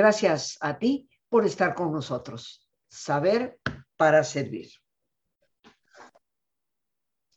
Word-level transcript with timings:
Gracias 0.00 0.56
a 0.62 0.78
ti 0.78 1.10
por 1.28 1.44
estar 1.44 1.74
con 1.74 1.92
nosotros. 1.92 2.66
Saber 2.88 3.60
para 3.98 4.24
servir. 4.24 4.70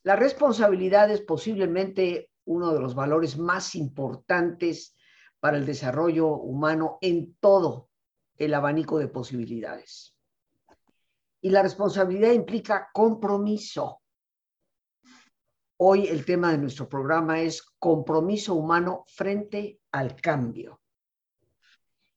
La 0.03 0.15
responsabilidad 0.15 1.11
es 1.11 1.19
posiblemente 1.19 2.31
uno 2.45 2.73
de 2.73 2.79
los 2.79 2.95
valores 2.95 3.37
más 3.37 3.75
importantes 3.75 4.95
para 5.41 5.57
el 5.57 5.65
desarrollo 5.65 6.29
humano 6.29 6.99
en 7.01 7.35
todo 7.41 7.89
el 8.37 8.53
abanico 8.53 8.97
de 8.97 9.09
posibilidades. 9.09 10.15
Y 11.41 11.49
la 11.49 11.63
responsabilidad 11.63 12.31
implica 12.31 12.87
compromiso. 12.93 14.03
Hoy 15.75 16.07
el 16.07 16.23
tema 16.23 16.53
de 16.53 16.59
nuestro 16.59 16.87
programa 16.87 17.41
es 17.41 17.61
compromiso 17.77 18.55
humano 18.55 19.03
frente 19.05 19.81
al 19.91 20.15
cambio. 20.15 20.79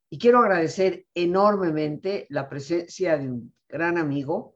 Y 0.08 0.18
quiero 0.18 0.38
agradecer 0.38 1.06
enormemente 1.14 2.26
la 2.30 2.48
presencia 2.48 3.18
de 3.18 3.28
un 3.28 3.54
gran 3.68 3.98
amigo 3.98 4.54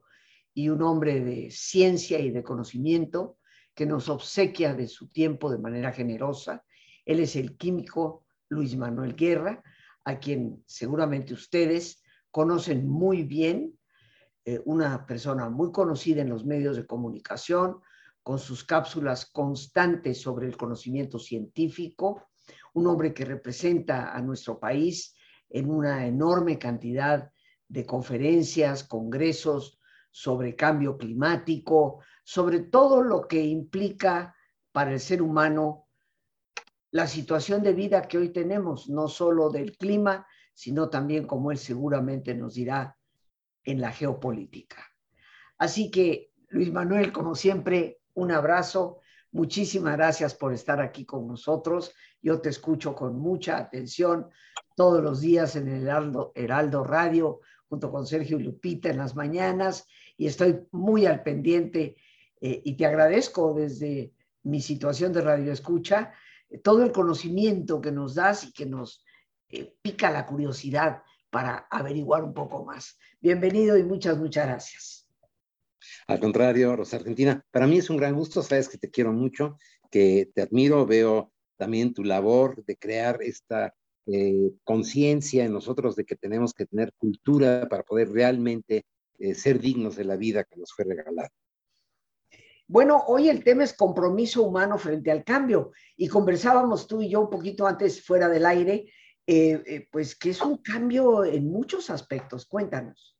y 0.53 0.69
un 0.69 0.81
hombre 0.81 1.19
de 1.19 1.51
ciencia 1.51 2.19
y 2.19 2.31
de 2.31 2.43
conocimiento 2.43 3.37
que 3.73 3.85
nos 3.85 4.09
obsequia 4.09 4.73
de 4.73 4.87
su 4.87 5.09
tiempo 5.09 5.51
de 5.51 5.57
manera 5.57 5.91
generosa. 5.91 6.63
Él 7.05 7.19
es 7.19 7.35
el 7.35 7.57
químico 7.57 8.25
Luis 8.49 8.75
Manuel 8.77 9.15
Guerra, 9.15 9.61
a 10.05 10.19
quien 10.19 10.63
seguramente 10.65 11.33
ustedes 11.33 12.01
conocen 12.31 12.87
muy 12.87 13.23
bien, 13.23 13.77
eh, 14.45 14.61
una 14.65 15.05
persona 15.05 15.49
muy 15.49 15.71
conocida 15.71 16.21
en 16.21 16.29
los 16.29 16.45
medios 16.45 16.75
de 16.75 16.85
comunicación, 16.85 17.81
con 18.23 18.39
sus 18.39 18.63
cápsulas 18.63 19.25
constantes 19.25 20.21
sobre 20.21 20.47
el 20.47 20.55
conocimiento 20.55 21.19
científico, 21.19 22.29
un 22.73 22.87
hombre 22.87 23.13
que 23.13 23.25
representa 23.25 24.15
a 24.15 24.21
nuestro 24.21 24.59
país 24.59 25.15
en 25.51 25.69
una 25.69 26.05
enorme 26.05 26.57
cantidad 26.57 27.31
de 27.67 27.85
conferencias, 27.85 28.83
congresos 28.83 29.79
sobre 30.09 30.55
cambio 30.55 30.97
climático, 30.97 31.99
sobre 32.23 32.59
todo 32.59 33.01
lo 33.01 33.27
que 33.27 33.41
implica 33.41 34.35
para 34.71 34.91
el 34.91 34.99
ser 34.99 35.21
humano 35.21 35.87
la 36.91 37.07
situación 37.07 37.63
de 37.63 37.73
vida 37.73 38.07
que 38.07 38.17
hoy 38.17 38.29
tenemos, 38.29 38.89
no 38.89 39.07
solo 39.07 39.49
del 39.49 39.77
clima, 39.77 40.27
sino 40.53 40.89
también, 40.89 41.25
como 41.25 41.51
él 41.51 41.57
seguramente 41.57 42.35
nos 42.35 42.55
dirá, 42.55 42.97
en 43.63 43.79
la 43.79 43.91
geopolítica. 43.91 44.85
Así 45.57 45.89
que, 45.89 46.33
Luis 46.49 46.71
Manuel, 46.71 47.13
como 47.13 47.35
siempre, 47.35 48.01
un 48.13 48.31
abrazo. 48.31 48.99
Muchísimas 49.31 49.95
gracias 49.95 50.33
por 50.33 50.53
estar 50.53 50.81
aquí 50.81 51.05
con 51.05 51.27
nosotros. 51.27 51.93
Yo 52.21 52.41
te 52.41 52.49
escucho 52.49 52.93
con 52.93 53.17
mucha 53.17 53.57
atención 53.57 54.29
todos 54.75 55.01
los 55.01 55.21
días 55.21 55.55
en 55.55 55.67
el 55.67 55.87
Heraldo, 56.35 56.83
Radio, 56.83 57.39
junto 57.69 57.91
con 57.91 58.05
Sergio 58.05 58.39
y 58.39 58.43
Lupita 58.43 58.89
en 58.89 58.97
las 58.97 59.15
mañanas, 59.15 59.87
y 60.17 60.27
estoy 60.27 60.59
muy 60.71 61.05
al 61.05 61.23
pendiente 61.23 61.95
eh, 62.41 62.61
y 62.65 62.75
te 62.75 62.85
agradezco 62.85 63.53
desde 63.53 64.13
mi 64.43 64.59
situación 64.59 65.13
de 65.13 65.21
radio 65.21 65.51
escucha 65.51 66.13
todo 66.63 66.83
el 66.83 66.91
conocimiento 66.91 67.79
que 67.79 67.91
nos 67.91 68.15
das 68.15 68.43
y 68.43 68.51
que 68.51 68.65
nos 68.65 69.05
eh, 69.49 69.75
pica 69.81 70.11
la 70.11 70.25
curiosidad 70.25 71.03
para 71.29 71.67
averiguar 71.69 72.23
un 72.23 72.33
poco 72.33 72.65
más. 72.65 72.97
Bienvenido 73.21 73.77
y 73.77 73.83
muchas, 73.83 74.17
muchas 74.17 74.47
gracias. 74.47 75.00
Al 76.07 76.19
contrario, 76.19 76.75
Rosa 76.75 76.97
Argentina, 76.97 77.43
para 77.51 77.67
mí 77.67 77.77
es 77.77 77.89
un 77.89 77.97
gran 77.97 78.15
gusto, 78.15 78.41
sabes 78.41 78.69
que 78.69 78.77
te 78.77 78.89
quiero 78.89 79.13
mucho, 79.13 79.57
que 79.89 80.29
te 80.33 80.41
admiro, 80.41 80.85
veo 80.85 81.31
también 81.57 81.93
tu 81.93 82.03
labor 82.03 82.63
de 82.65 82.75
crear 82.75 83.19
esta 83.21 83.73
eh, 84.07 84.51
conciencia 84.63 85.45
en 85.45 85.53
nosotros 85.53 85.95
de 85.95 86.05
que 86.05 86.15
tenemos 86.15 86.53
que 86.53 86.65
tener 86.65 86.91
cultura 86.97 87.67
para 87.69 87.83
poder 87.83 88.09
realmente 88.09 88.85
eh, 89.19 89.35
ser 89.35 89.59
dignos 89.59 89.95
de 89.95 90.05
la 90.05 90.15
vida 90.15 90.43
que 90.43 90.57
nos 90.57 90.73
fue 90.73 90.85
regalada. 90.85 91.29
Bueno, 92.67 93.03
hoy 93.07 93.29
el 93.29 93.43
tema 93.43 93.63
es 93.63 93.73
compromiso 93.73 94.41
humano 94.41 94.79
frente 94.79 95.11
al 95.11 95.23
cambio 95.23 95.71
y 95.95 96.07
conversábamos 96.07 96.87
tú 96.87 97.01
y 97.01 97.09
yo 97.09 97.21
un 97.21 97.29
poquito 97.29 97.67
antes 97.67 98.03
fuera 98.03 98.27
del 98.27 98.45
aire, 98.45 98.91
eh, 99.27 99.87
pues 99.91 100.15
que 100.15 100.31
es 100.31 100.41
un 100.41 100.57
cambio 100.57 101.23
en 101.25 101.45
muchos 101.45 101.89
aspectos. 101.89 102.47
Cuéntanos. 102.47 103.10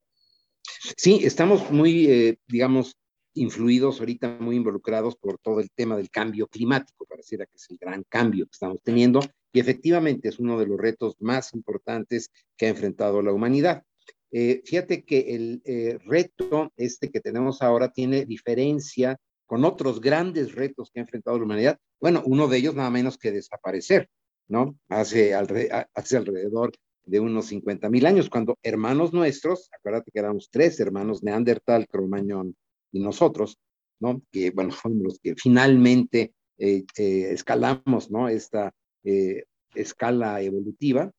Sí, 0.97 1.21
estamos 1.23 1.69
muy, 1.69 2.07
eh, 2.07 2.37
digamos, 2.47 2.97
influidos 3.33 3.99
ahorita, 3.99 4.37
muy 4.39 4.55
involucrados 4.55 5.15
por 5.15 5.37
todo 5.39 5.59
el 5.59 5.69
tema 5.71 5.95
del 5.95 6.09
cambio 6.09 6.47
climático, 6.47 7.05
pareciera 7.05 7.45
que 7.45 7.55
es 7.55 7.69
el 7.69 7.77
gran 7.77 8.03
cambio 8.09 8.45
que 8.45 8.53
estamos 8.53 8.79
teniendo 8.83 9.21
y 9.53 9.59
efectivamente 9.59 10.29
es 10.29 10.39
uno 10.39 10.59
de 10.59 10.65
los 10.65 10.79
retos 10.79 11.15
más 11.19 11.53
importantes 11.53 12.29
que 12.57 12.65
ha 12.65 12.69
enfrentado 12.69 13.21
la 13.21 13.31
humanidad. 13.31 13.83
fíjate 14.31 15.03
que 15.03 15.35
el 15.35 16.01
reto 16.05 16.71
este 16.77 17.09
que 17.09 17.19
tenemos 17.19 17.61
ahora 17.61 17.91
tiene 17.91 18.25
diferencia 18.25 19.17
con 19.51 19.65
otros 19.65 19.99
grandes 19.99 20.53
retos 20.53 20.89
que 20.91 21.01
ha 21.01 21.03
enfrentado 21.03 21.37
la 21.37 21.43
humanidad. 21.43 21.77
Bueno, 21.99 22.23
uno 22.25 22.47
de 22.47 22.57
ellos 22.57 22.73
nada 22.73 22.89
menos 22.89 23.17
que 23.17 23.31
desaparecer, 23.31 24.09
¿no? 24.47 24.77
Hace, 24.87 25.33
hace 25.33 26.15
alrededor 26.17 26.71
de 27.06 27.19
unos 27.19 27.47
50 27.47 27.89
mil 27.89 28.06
años, 28.06 28.29
cuando 28.29 28.57
hermanos 28.63 29.13
nuestros, 29.13 29.69
acuérdate 29.78 30.12
que 30.12 30.19
éramos 30.19 30.50
tres 30.51 30.79
hermanos, 30.79 31.23
Neandertal, 31.23 31.88
Cromañón 31.88 32.56
y 32.91 33.00
nosotros, 33.00 33.59
¿no? 34.00 34.22
Que, 34.31 34.51
bueno, 34.51 34.72
fuimos 34.72 35.03
los 35.03 35.19
que 35.19 35.35
finalmente 35.35 36.34
eh, 36.57 36.84
eh, 36.97 37.31
escalamos, 37.31 38.11
¿no? 38.11 38.29
Esta 38.29 38.73
eh, 39.03 39.45
escala 39.73 40.41
evolutiva, 40.41 41.11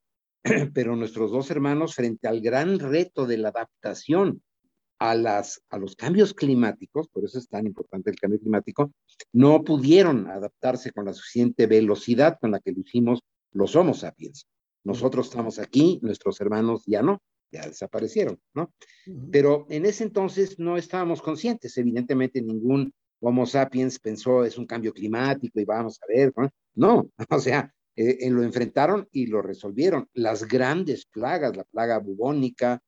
pero 0.75 0.97
nuestros 0.97 1.31
dos 1.31 1.50
hermanos, 1.50 1.94
frente 1.94 2.28
al 2.28 2.41
gran 2.41 2.78
reto 2.78 3.26
de 3.26 3.38
la 3.38 3.48
adaptación 3.48 4.42
a, 4.98 5.16
las, 5.16 5.60
a 5.69 5.78
los 5.78 5.97
cambios 5.97 6.32
climáticos, 6.32 7.09
por 7.09 7.25
eso 7.25 7.38
es 7.38 7.48
tan 7.48 7.66
importante 7.66 8.10
el 8.10 8.21
cambio 8.21 8.38
climático, 8.38 8.92
no 9.32 9.65
pudieron 9.65 10.28
adaptarse 10.28 10.92
con 10.92 11.06
la 11.06 11.12
suficiente 11.12 11.66
velocidad 11.66 12.38
con 12.41 12.53
la 12.53 12.60
que 12.60 12.71
lo 12.71 12.81
hicimos 12.81 13.21
los 13.53 13.75
Homo 13.75 13.94
sapiens. 13.94 14.47
Nosotros 14.84 15.28
estamos 15.28 15.59
aquí, 15.59 15.98
nuestros 16.03 16.41
hermanos 16.41 16.82
ya 16.87 17.03
no, 17.03 17.22
ya 17.50 17.66
desaparecieron, 17.66 18.41
¿no? 18.54 18.72
Pero 19.31 19.66
en 19.69 19.87
ese 19.87 20.04
entonces 20.04 20.59
no 20.59 20.76
estábamos 20.76 21.22
conscientes, 21.22 21.76
evidentemente 21.78 22.43
ningún 22.43 22.92
Homo 23.25 23.47
sapiens 23.47 24.00
pensó 24.00 24.44
es 24.44 24.59
un 24.59 24.66
cambio 24.66 24.92
climático 24.92 25.60
y 25.60 25.65
vamos 25.65 26.00
a 26.03 26.06
ver, 26.09 26.32
¿no? 26.37 26.50
No, 26.75 27.10
o 27.31 27.38
sea, 27.38 27.72
eh, 27.94 28.19
eh, 28.21 28.31
lo 28.31 28.42
enfrentaron 28.42 29.09
y 29.12 29.26
lo 29.26 29.42
resolvieron. 29.42 30.09
Las 30.15 30.48
grandes 30.48 31.06
plagas, 31.06 31.56
la 31.56 31.65
plaga 31.65 31.98
bubónica, 31.98 32.82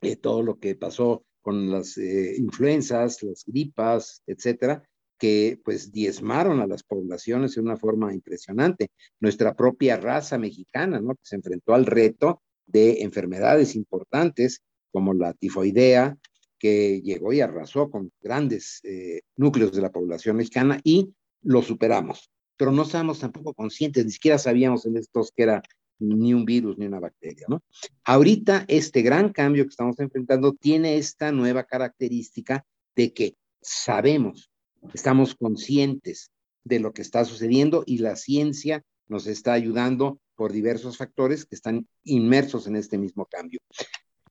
eh, 0.00 0.16
todo 0.16 0.42
lo 0.42 0.58
que 0.58 0.74
pasó 0.74 1.24
con 1.42 1.70
las 1.70 1.96
influencias, 1.96 3.22
las 3.22 3.44
gripas, 3.46 4.22
etcétera, 4.26 4.82
que 5.20 5.60
pues 5.62 5.92
diezmaron 5.92 6.60
a 6.60 6.66
las 6.66 6.82
poblaciones 6.82 7.54
de 7.54 7.60
una 7.60 7.76
forma 7.76 8.12
impresionante. 8.12 8.88
Nuestra 9.20 9.54
propia 9.54 9.98
raza 9.98 10.38
mexicana, 10.38 10.98
¿no? 11.00 11.14
Se 11.22 11.36
enfrentó 11.36 11.74
al 11.74 11.86
reto 11.86 12.42
de 12.66 13.02
enfermedades 13.02 13.76
importantes 13.76 14.62
como 14.90 15.12
la 15.12 15.34
tifoidea, 15.34 16.16
que 16.58 17.00
llegó 17.02 17.32
y 17.32 17.40
arrasó 17.40 17.90
con 17.90 18.10
grandes 18.20 18.80
eh, 18.82 19.20
núcleos 19.36 19.72
de 19.72 19.82
la 19.82 19.92
población 19.92 20.36
mexicana 20.36 20.80
y 20.82 21.14
lo 21.42 21.62
superamos. 21.62 22.30
Pero 22.56 22.72
no 22.72 22.82
estábamos 22.82 23.20
tampoco 23.20 23.54
conscientes, 23.54 24.04
ni 24.04 24.10
siquiera 24.10 24.38
sabíamos 24.38 24.84
en 24.86 24.96
estos 24.96 25.32
que 25.32 25.44
era 25.44 25.62
ni 25.98 26.32
un 26.32 26.46
virus 26.46 26.78
ni 26.78 26.86
una 26.86 27.00
bacteria, 27.00 27.46
¿no? 27.48 27.62
Ahorita 28.04 28.64
este 28.68 29.02
gran 29.02 29.32
cambio 29.32 29.64
que 29.64 29.70
estamos 29.70 29.98
enfrentando 30.00 30.54
tiene 30.54 30.96
esta 30.96 31.30
nueva 31.30 31.64
característica 31.64 32.64
de 32.96 33.12
que 33.12 33.36
sabemos, 33.60 34.49
estamos 34.94 35.34
conscientes 35.34 36.30
de 36.64 36.80
lo 36.80 36.92
que 36.92 37.02
está 37.02 37.24
sucediendo 37.24 37.82
y 37.86 37.98
la 37.98 38.16
ciencia 38.16 38.82
nos 39.08 39.26
está 39.26 39.52
ayudando 39.52 40.20
por 40.36 40.52
diversos 40.52 40.96
factores 40.96 41.44
que 41.44 41.54
están 41.54 41.86
inmersos 42.04 42.66
en 42.66 42.76
este 42.76 42.96
mismo 42.96 43.26
cambio. 43.26 43.60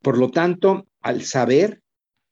Por 0.02 0.18
lo 0.18 0.32
tanto, 0.32 0.88
al 1.02 1.24
saber, 1.24 1.82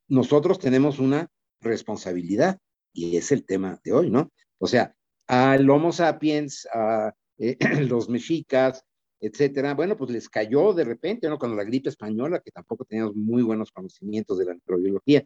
nosotros 0.07 0.57
tenemos 0.57 0.99
una 0.99 1.29
responsabilidad 1.61 2.57
y 2.93 3.17
es 3.17 3.31
el 3.31 3.45
tema 3.45 3.79
de 3.83 3.93
hoy, 3.93 4.09
¿no? 4.09 4.31
O 4.57 4.67
sea, 4.67 4.95
al 5.27 5.69
Homo 5.69 5.91
sapiens, 5.91 6.67
a 6.73 7.13
eh, 7.37 7.57
los 7.87 8.09
mexicas, 8.09 8.83
etcétera, 9.19 9.73
bueno, 9.73 9.97
pues 9.97 10.11
les 10.11 10.29
cayó 10.29 10.73
de 10.73 10.85
repente, 10.85 11.27
¿no? 11.27 11.37
Cuando 11.37 11.57
la 11.57 11.63
gripe 11.63 11.89
española, 11.89 12.39
que 12.39 12.51
tampoco 12.51 12.85
teníamos 12.85 13.15
muy 13.15 13.43
buenos 13.43 13.71
conocimientos 13.71 14.37
de 14.37 14.45
la 14.45 14.53
microbiología, 14.53 15.25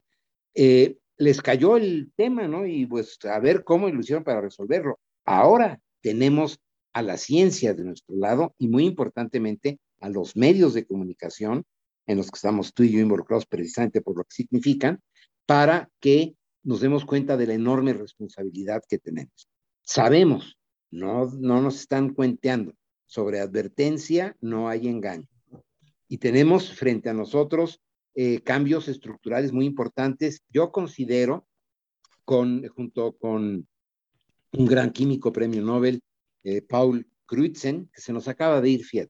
eh, 0.54 0.98
les 1.22 1.40
cayó 1.40 1.78
el 1.78 2.12
tema, 2.16 2.48
¿no? 2.48 2.66
Y 2.66 2.88
pues 2.88 3.20
a 3.26 3.40
ver 3.40 3.64
cómo 3.64 3.88
lo 3.88 4.00
hicieron 4.00 4.24
para 4.24 4.42
resolverlo. 4.42 5.00
Ahora 5.24 5.80
tenemos 6.02 6.60
a 6.94 7.04
la 7.04 7.16
ciencia 7.16 7.76
de 7.76 7.84
nuestro 7.84 8.16
lado 8.16 8.56
y 8.58 8.68
muy 8.68 8.86
importantemente 8.86 9.80
a 10.00 10.10
los 10.10 10.36
medios 10.36 10.74
de 10.74 10.84
comunicación 10.84 11.64
en 12.08 12.18
los 12.18 12.32
que 12.32 12.38
estamos 12.38 12.74
tú 12.74 12.82
y 12.82 12.92
yo 12.92 13.00
involucrados 13.00 13.46
precisamente 13.46 14.02
por 14.02 14.18
lo 14.18 14.24
que 14.24 14.34
significan, 14.34 15.00
para 15.46 15.90
que 16.00 16.34
nos 16.64 16.82
demos 16.82 17.06
cuenta 17.06 17.38
de 17.38 17.46
la 17.46 17.54
enorme 17.54 17.94
responsabilidad 17.94 18.82
que 18.90 18.98
tenemos. 18.98 19.48
Sabemos, 19.84 20.58
no, 20.90 21.28
no 21.40 21.62
nos 21.62 21.82
están 21.82 22.16
cuenteando, 22.16 22.74
sobre 23.06 23.40
advertencia 23.40 24.36
no 24.42 24.70
hay 24.70 24.88
engaño. 24.88 25.28
y 26.08 26.18
tenemos 26.18 26.74
frente 26.74 27.10
a 27.10 27.14
nosotros 27.14 27.80
eh, 28.16 28.42
cambios 28.42 28.88
estructurales 28.88 29.52
muy 29.52 29.66
importantes. 29.66 30.42
Yo 30.50 30.72
considero, 30.72 31.48
con, 32.26 32.68
junto 32.70 33.14
con 33.18 33.68
un 34.54 34.66
gran 34.66 34.92
químico 34.92 35.32
premio 35.32 35.62
Nobel, 35.62 36.02
eh, 36.44 36.62
Paul 36.62 37.08
Crutzen, 37.26 37.90
que 37.94 38.02
se 38.02 38.14
nos 38.14 38.28
acaba 38.28 38.62
de 38.62 38.70
ir, 38.70 38.84
fiel, 38.84 39.10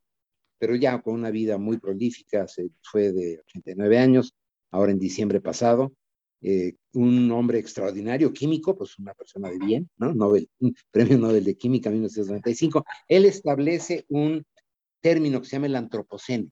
pero 0.60 0.76
ya 0.76 1.02
con 1.02 1.16
una 1.16 1.32
vida 1.32 1.58
muy 1.58 1.78
prolífica, 1.80 2.48
se 2.48 2.70
fue 2.84 3.12
de 3.12 3.40
89 3.40 3.98
años, 3.98 4.36
ahora 4.70 4.92
en 4.92 5.00
diciembre 5.00 5.42
pasado, 5.42 5.94
eh, 6.44 6.74
un 6.94 7.32
hombre 7.32 7.60
extraordinario, 7.60 8.34
químico, 8.34 8.76
pues 8.76 8.98
una 8.98 9.14
persona 9.14 9.50
de 9.50 9.60
bien, 9.60 9.90
¿no? 9.98 10.14
Nobel, 10.14 10.50
premio 10.92 11.18
Nobel 11.18 11.44
de 11.44 11.56
Química 11.56 11.90
1995. 11.90 12.84
Él 13.08 13.26
establece 13.26 14.06
un 14.10 14.44
término 15.02 15.40
que 15.40 15.48
se 15.48 15.54
llama 15.54 15.68
el 15.68 15.76
antropoceno. 15.76 16.50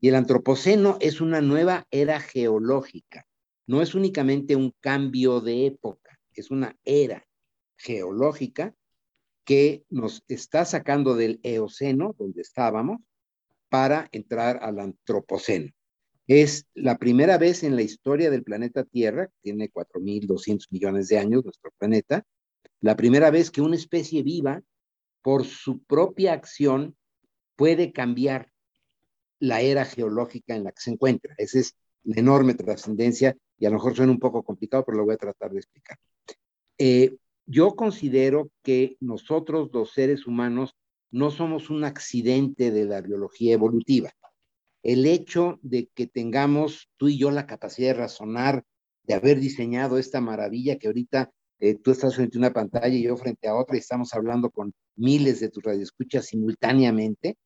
Y 0.00 0.08
el 0.08 0.14
antropoceno 0.14 0.96
es 1.00 1.20
una 1.20 1.40
nueva 1.40 1.86
era 1.90 2.20
geológica. 2.20 3.26
No 3.66 3.82
es 3.82 3.94
únicamente 3.94 4.56
un 4.56 4.74
cambio 4.80 5.40
de 5.40 5.66
época, 5.66 6.18
es 6.34 6.50
una 6.50 6.76
era 6.84 7.26
geológica 7.76 8.74
que 9.44 9.84
nos 9.88 10.24
está 10.28 10.64
sacando 10.64 11.14
del 11.14 11.40
eoceno, 11.42 12.14
donde 12.18 12.42
estábamos, 12.42 13.00
para 13.68 14.08
entrar 14.12 14.58
al 14.62 14.80
antropoceno. 14.80 15.70
Es 16.26 16.66
la 16.74 16.96
primera 16.98 17.38
vez 17.38 17.62
en 17.62 17.76
la 17.76 17.82
historia 17.82 18.30
del 18.30 18.44
planeta 18.44 18.84
Tierra, 18.84 19.26
que 19.26 19.38
tiene 19.42 19.70
4.200 19.70 20.66
millones 20.70 21.08
de 21.08 21.18
años 21.18 21.44
nuestro 21.44 21.72
planeta, 21.78 22.24
la 22.80 22.96
primera 22.96 23.30
vez 23.30 23.50
que 23.50 23.60
una 23.60 23.76
especie 23.76 24.22
viva, 24.22 24.62
por 25.22 25.44
su 25.44 25.82
propia 25.82 26.32
acción, 26.32 26.96
puede 27.56 27.92
cambiar 27.92 28.50
la 29.40 29.60
era 29.60 29.84
geológica 29.84 30.54
en 30.54 30.64
la 30.64 30.72
que 30.72 30.80
se 30.80 30.90
encuentra. 30.90 31.34
Esa 31.38 31.58
es 31.58 31.74
la 32.04 32.20
enorme 32.20 32.54
trascendencia 32.54 33.36
y 33.58 33.66
a 33.66 33.70
lo 33.70 33.74
mejor 33.74 33.96
suena 33.96 34.12
un 34.12 34.20
poco 34.20 34.42
complicado, 34.42 34.84
pero 34.84 34.98
lo 34.98 35.04
voy 35.04 35.14
a 35.14 35.18
tratar 35.18 35.50
de 35.50 35.58
explicar. 35.58 35.98
Eh, 36.78 37.16
yo 37.46 37.74
considero 37.74 38.50
que 38.62 38.96
nosotros, 39.00 39.70
los 39.72 39.92
seres 39.92 40.26
humanos, 40.26 40.76
no 41.10 41.30
somos 41.30 41.70
un 41.70 41.82
accidente 41.82 42.70
de 42.70 42.84
la 42.84 43.00
biología 43.00 43.54
evolutiva 43.54 44.14
el 44.82 45.06
hecho 45.06 45.58
de 45.62 45.88
que 45.94 46.06
tengamos 46.06 46.90
tú 46.96 47.08
y 47.08 47.18
yo 47.18 47.30
la 47.30 47.46
capacidad 47.46 47.88
de 47.88 48.00
razonar, 48.00 48.64
de 49.04 49.14
haber 49.14 49.40
diseñado 49.40 49.98
esta 49.98 50.20
maravilla 50.20 50.78
que 50.78 50.86
ahorita 50.86 51.30
eh, 51.58 51.74
tú 51.74 51.90
estás 51.90 52.16
frente 52.16 52.38
a 52.38 52.40
una 52.40 52.52
pantalla 52.52 52.94
y 52.94 53.02
yo 53.02 53.16
frente 53.16 53.48
a 53.48 53.54
otra 53.54 53.76
y 53.76 53.80
estamos 53.80 54.14
hablando 54.14 54.50
con 54.50 54.72
miles 54.96 55.40
de 55.40 55.50
tus 55.50 55.62
radioescuchas 55.62 56.26
simultáneamente, 56.26 57.36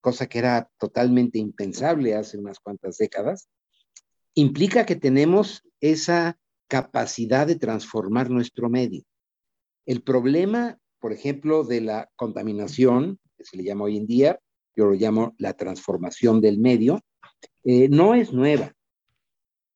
cosa 0.00 0.26
que 0.26 0.38
era 0.38 0.70
totalmente 0.78 1.38
impensable 1.38 2.14
hace 2.14 2.38
unas 2.38 2.58
cuantas 2.58 2.96
décadas, 2.96 3.48
implica 4.34 4.86
que 4.86 4.96
tenemos 4.96 5.62
esa 5.80 6.38
capacidad 6.68 7.46
de 7.46 7.56
transformar 7.56 8.30
nuestro 8.30 8.70
medio. 8.70 9.02
El 9.86 10.02
problema, 10.02 10.78
por 11.00 11.12
ejemplo, 11.12 11.64
de 11.64 11.80
la 11.80 12.10
contaminación, 12.16 13.18
que 13.36 13.44
se 13.44 13.56
le 13.56 13.64
llama 13.64 13.84
hoy 13.84 13.96
en 13.96 14.06
día, 14.06 14.40
yo 14.76 14.86
lo 14.86 14.92
llamo 14.92 15.34
la 15.38 15.54
transformación 15.54 16.40
del 16.40 16.58
medio, 16.58 17.00
eh, 17.64 17.88
no 17.88 18.14
es 18.14 18.32
nueva. 18.32 18.72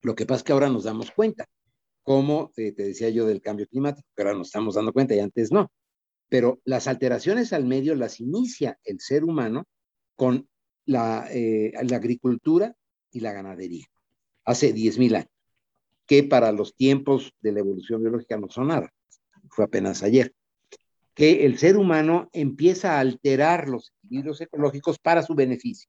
Lo 0.03 0.15
que 0.15 0.26
pasa 0.26 0.38
es 0.38 0.43
que 0.44 0.53
ahora 0.53 0.69
nos 0.69 0.85
damos 0.85 1.11
cuenta, 1.11 1.47
como 2.03 2.53
eh, 2.56 2.73
te 2.73 2.85
decía 2.85 3.09
yo 3.09 3.26
del 3.26 3.41
cambio 3.41 3.67
climático, 3.67 4.06
que 4.15 4.23
ahora 4.23 4.37
nos 4.37 4.49
estamos 4.49 4.75
dando 4.75 4.93
cuenta 4.93 5.15
y 5.15 5.19
antes 5.19 5.50
no. 5.50 5.73
Pero 6.29 6.61
las 6.65 6.87
alteraciones 6.87 7.53
al 7.53 7.67
medio 7.67 7.94
las 7.94 8.21
inicia 8.21 8.79
el 8.85 9.00
ser 9.00 9.25
humano 9.25 9.65
con 10.16 10.49
la, 10.87 11.26
eh, 11.31 11.72
la 11.82 11.96
agricultura 11.96 12.76
y 13.11 13.20
la 13.20 13.32
ganadería, 13.32 13.87
hace 14.44 14.75
10.000 14.75 15.16
años, 15.16 15.31
que 16.06 16.22
para 16.22 16.52
los 16.52 16.75
tiempos 16.75 17.32
de 17.40 17.52
la 17.52 17.61
evolución 17.61 18.02
biológica 18.02 18.37
no 18.37 18.49
son 18.49 18.69
nada, 18.69 18.93
fue 19.49 19.64
apenas 19.64 20.02
ayer 20.02 20.34
que 21.14 21.46
el 21.46 21.58
ser 21.58 21.76
humano 21.76 22.28
empieza 22.32 22.96
a 22.96 23.00
alterar 23.00 23.69
los 23.69 23.93
equilibrios 24.02 24.40
ecológicos 24.40 24.99
para 24.99 25.22
su 25.22 25.34
beneficio. 25.34 25.88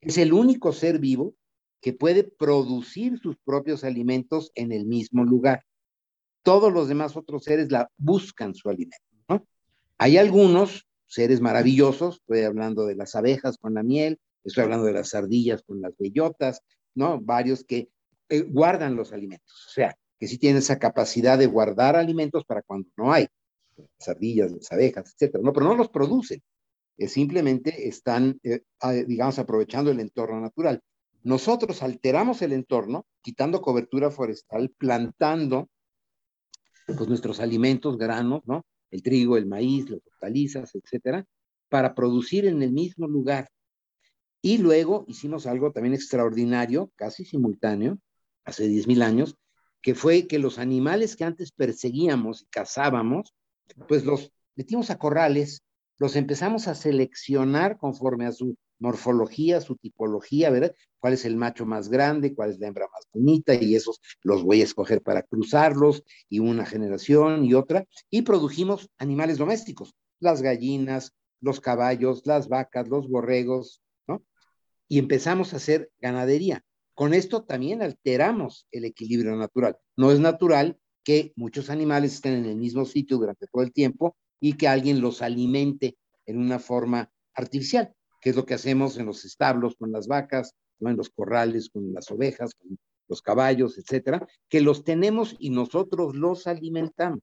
Es 0.00 0.16
el 0.16 0.32
único 0.32 0.72
ser 0.72 0.98
vivo 1.00 1.34
que 1.80 1.92
puede 1.92 2.24
producir 2.24 3.18
sus 3.18 3.36
propios 3.44 3.84
alimentos 3.84 4.52
en 4.54 4.70
el 4.70 4.86
mismo 4.86 5.24
lugar. 5.24 5.64
Todos 6.42 6.72
los 6.72 6.88
demás 6.88 7.16
otros 7.16 7.44
seres 7.44 7.70
la 7.70 7.90
buscan 7.98 8.54
su 8.54 8.68
alimento. 8.68 8.96
Hay 9.98 10.16
algunos 10.16 10.86
seres 11.10 11.40
maravillosos, 11.40 12.16
estoy 12.16 12.42
hablando 12.42 12.86
de 12.86 12.94
las 12.94 13.14
abejas 13.14 13.58
con 13.58 13.74
la 13.74 13.82
miel, 13.82 14.18
estoy 14.44 14.64
hablando 14.64 14.86
de 14.86 14.92
las 14.92 15.14
ardillas 15.14 15.62
con 15.62 15.80
las 15.80 15.96
bellotas, 15.98 16.62
¿no? 16.94 17.20
Varios 17.20 17.64
que 17.64 17.88
eh, 18.28 18.42
guardan 18.42 18.96
los 18.96 19.12
alimentos, 19.12 19.66
o 19.68 19.70
sea, 19.70 19.96
que 20.18 20.28
sí 20.28 20.38
tienen 20.38 20.58
esa 20.58 20.78
capacidad 20.78 21.36
de 21.36 21.46
guardar 21.46 21.96
alimentos 21.96 22.44
para 22.44 22.62
cuando 22.62 22.88
no 22.96 23.12
hay 23.12 23.26
las 23.76 24.08
ardillas, 24.08 24.52
las 24.52 24.70
abejas, 24.70 25.12
etcétera, 25.12 25.42
no, 25.42 25.52
pero 25.52 25.66
no 25.66 25.74
los 25.74 25.88
producen, 25.88 26.42
simplemente 27.08 27.88
están, 27.88 28.38
eh, 28.42 28.60
digamos, 29.06 29.38
aprovechando 29.38 29.90
el 29.90 30.00
entorno 30.00 30.40
natural. 30.40 30.82
Nosotros 31.22 31.82
alteramos 31.82 32.42
el 32.42 32.52
entorno, 32.52 33.06
quitando 33.22 33.60
cobertura 33.60 34.10
forestal, 34.10 34.70
plantando 34.76 35.68
pues, 36.86 37.08
nuestros 37.08 37.40
alimentos, 37.40 37.98
granos, 37.98 38.42
¿no? 38.46 38.64
El 38.90 39.02
trigo, 39.02 39.36
el 39.36 39.46
maíz, 39.46 39.88
las 39.88 40.00
hortalizas, 40.06 40.74
etcétera, 40.74 41.26
para 41.68 41.94
producir 41.94 42.46
en 42.46 42.62
el 42.62 42.72
mismo 42.72 43.06
lugar. 43.06 43.48
Y 44.42 44.58
luego 44.58 45.04
hicimos 45.06 45.46
algo 45.46 45.72
también 45.72 45.94
extraordinario, 45.94 46.90
casi 46.96 47.24
simultáneo, 47.24 47.98
hace 48.44 48.68
10.000 48.68 49.02
años, 49.02 49.36
que 49.82 49.94
fue 49.94 50.26
que 50.26 50.38
los 50.38 50.58
animales 50.58 51.16
que 51.16 51.24
antes 51.24 51.52
perseguíamos 51.52 52.42
y 52.42 52.46
cazábamos, 52.46 53.34
pues 53.88 54.04
los 54.04 54.32
metimos 54.56 54.90
a 54.90 54.98
corrales, 54.98 55.62
los 55.98 56.16
empezamos 56.16 56.68
a 56.68 56.74
seleccionar 56.74 57.76
conforme 57.78 58.26
a 58.26 58.32
su 58.32 58.56
morfología, 58.80 59.60
su 59.60 59.76
tipología, 59.76 60.50
¿verdad? 60.50 60.74
¿Cuál 60.98 61.12
es 61.12 61.24
el 61.24 61.36
macho 61.36 61.66
más 61.66 61.88
grande? 61.88 62.34
¿Cuál 62.34 62.50
es 62.50 62.58
la 62.58 62.66
hembra 62.66 62.88
más 62.92 63.06
bonita? 63.12 63.54
Y 63.54 63.76
esos 63.76 64.00
los 64.22 64.42
voy 64.42 64.60
a 64.62 64.64
escoger 64.64 65.02
para 65.02 65.22
cruzarlos 65.22 66.02
y 66.28 66.40
una 66.40 66.66
generación 66.66 67.44
y 67.44 67.54
otra. 67.54 67.86
Y 68.10 68.22
produjimos 68.22 68.90
animales 68.98 69.38
domésticos, 69.38 69.94
las 70.18 70.42
gallinas, 70.42 71.12
los 71.40 71.60
caballos, 71.60 72.22
las 72.26 72.48
vacas, 72.48 72.88
los 72.88 73.08
borregos, 73.08 73.80
¿no? 74.08 74.22
Y 74.88 74.98
empezamos 74.98 75.52
a 75.52 75.56
hacer 75.56 75.90
ganadería. 76.00 76.64
Con 76.94 77.14
esto 77.14 77.44
también 77.44 77.82
alteramos 77.82 78.66
el 78.72 78.84
equilibrio 78.84 79.36
natural. 79.36 79.78
No 79.96 80.10
es 80.10 80.20
natural 80.20 80.78
que 81.04 81.32
muchos 81.36 81.70
animales 81.70 82.14
estén 82.14 82.34
en 82.34 82.44
el 82.46 82.56
mismo 82.56 82.84
sitio 82.84 83.16
durante 83.16 83.46
todo 83.46 83.62
el 83.62 83.72
tiempo 83.72 84.16
y 84.38 84.54
que 84.54 84.68
alguien 84.68 85.00
los 85.00 85.22
alimente 85.22 85.96
en 86.26 86.38
una 86.38 86.58
forma 86.58 87.10
artificial, 87.34 87.94
que 88.20 88.30
es 88.30 88.36
lo 88.36 88.44
que 88.44 88.54
hacemos 88.54 88.98
en 88.98 89.06
los 89.06 89.24
establos 89.24 89.76
con 89.76 89.92
las 89.92 90.06
vacas, 90.06 90.54
¿no? 90.78 90.90
en 90.90 90.96
los 90.96 91.10
corrales 91.10 91.70
con 91.70 91.92
las 91.92 92.10
ovejas, 92.10 92.54
con 92.54 92.78
los 93.08 93.22
caballos, 93.22 93.78
etcétera, 93.78 94.26
que 94.48 94.60
los 94.60 94.84
tenemos 94.84 95.36
y 95.38 95.50
nosotros 95.50 96.14
los 96.14 96.46
alimentamos. 96.46 97.22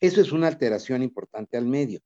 Eso 0.00 0.20
es 0.20 0.32
una 0.32 0.48
alteración 0.48 1.02
importante 1.02 1.56
al 1.56 1.66
medio. 1.66 2.00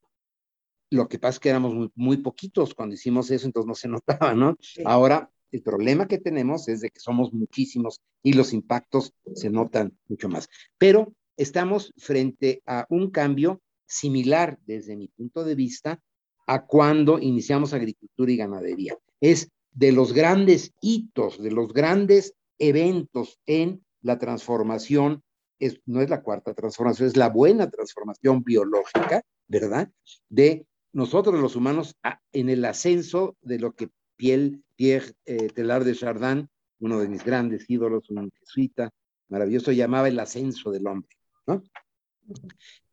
Lo 0.90 1.08
que 1.08 1.18
pasa 1.18 1.36
es 1.36 1.40
que 1.40 1.48
éramos 1.48 1.74
muy, 1.74 1.90
muy 1.94 2.16
poquitos 2.18 2.74
cuando 2.74 2.94
hicimos 2.94 3.30
eso, 3.30 3.46
entonces 3.46 3.68
no 3.68 3.74
se 3.74 3.88
notaba, 4.28 4.34
¿no? 4.34 4.56
Ahora 4.84 5.30
el 5.52 5.62
problema 5.62 6.08
que 6.08 6.18
tenemos 6.18 6.68
es 6.68 6.80
de 6.80 6.90
que 6.90 7.00
somos 7.00 7.32
muchísimos 7.32 8.00
y 8.22 8.32
los 8.32 8.52
impactos 8.52 9.14
se 9.34 9.50
notan 9.50 9.96
mucho 10.08 10.28
más. 10.28 10.48
Pero 10.76 11.14
estamos 11.36 11.92
frente 11.96 12.62
a 12.66 12.86
un 12.90 13.10
cambio 13.10 13.60
similar 13.86 14.58
desde 14.66 14.96
mi 14.96 15.08
punto 15.08 15.44
de 15.44 15.54
vista 15.54 16.00
a 16.46 16.64
cuando 16.64 17.18
iniciamos 17.18 17.72
agricultura 17.72 18.32
y 18.32 18.36
ganadería. 18.36 18.96
Es 19.20 19.50
de 19.72 19.92
los 19.92 20.12
grandes 20.12 20.72
hitos, 20.80 21.42
de 21.42 21.50
los 21.50 21.72
grandes 21.72 22.34
eventos 22.58 23.38
en 23.46 23.84
la 24.00 24.18
transformación, 24.18 25.22
es, 25.58 25.80
no 25.86 26.00
es 26.00 26.10
la 26.10 26.22
cuarta 26.22 26.54
transformación, 26.54 27.08
es 27.08 27.16
la 27.16 27.28
buena 27.28 27.70
transformación 27.70 28.42
biológica, 28.42 29.22
¿verdad? 29.48 29.90
De 30.28 30.66
nosotros 30.92 31.40
los 31.40 31.56
humanos 31.56 31.96
en 32.32 32.48
el 32.48 32.64
ascenso 32.64 33.36
de 33.42 33.58
lo 33.58 33.74
que 33.74 33.90
Pierre, 34.16 34.60
Pierre 34.76 35.12
eh, 35.26 35.48
Telar 35.48 35.84
de 35.84 35.94
Chardin, 35.94 36.48
uno 36.78 36.98
de 37.00 37.08
mis 37.08 37.24
grandes 37.24 37.68
ídolos, 37.68 38.08
un 38.10 38.30
jesuita 38.38 38.90
maravilloso, 39.28 39.72
llamaba 39.72 40.08
el 40.08 40.18
ascenso 40.18 40.70
del 40.70 40.86
hombre. 40.86 41.10
¿no? 41.46 41.62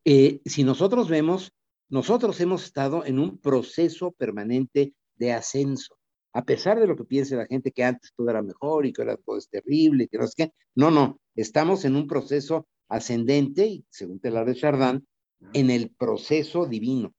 Eh, 0.05 0.41
si 0.45 0.63
nosotros 0.63 1.09
vemos, 1.09 1.53
nosotros 1.89 2.39
hemos 2.41 2.63
estado 2.65 3.05
en 3.05 3.19
un 3.19 3.37
proceso 3.37 4.11
permanente 4.11 4.93
de 5.15 5.33
ascenso. 5.33 5.97
A 6.33 6.43
pesar 6.43 6.79
de 6.79 6.87
lo 6.87 6.95
que 6.95 7.05
piense 7.05 7.35
la 7.35 7.45
gente 7.45 7.71
que 7.71 7.83
antes 7.83 8.11
todo 8.15 8.29
era 8.29 8.41
mejor 8.41 8.85
y 8.85 8.93
que 8.93 9.03
ahora 9.03 9.17
todo 9.17 9.37
es 9.37 9.49
terrible, 9.49 10.07
que 10.07 10.17
no 10.17 10.25
es 10.25 10.33
que, 10.33 10.51
no, 10.75 10.89
no, 10.89 11.19
estamos 11.35 11.85
en 11.85 11.95
un 11.95 12.07
proceso 12.07 12.67
ascendente 12.87 13.67
y 13.67 13.85
según 13.89 14.19
Telar 14.19 14.45
de 14.45 14.55
Chardin, 14.55 15.07
en 15.53 15.69
el 15.69 15.91
proceso 15.91 16.65
divino, 16.65 17.13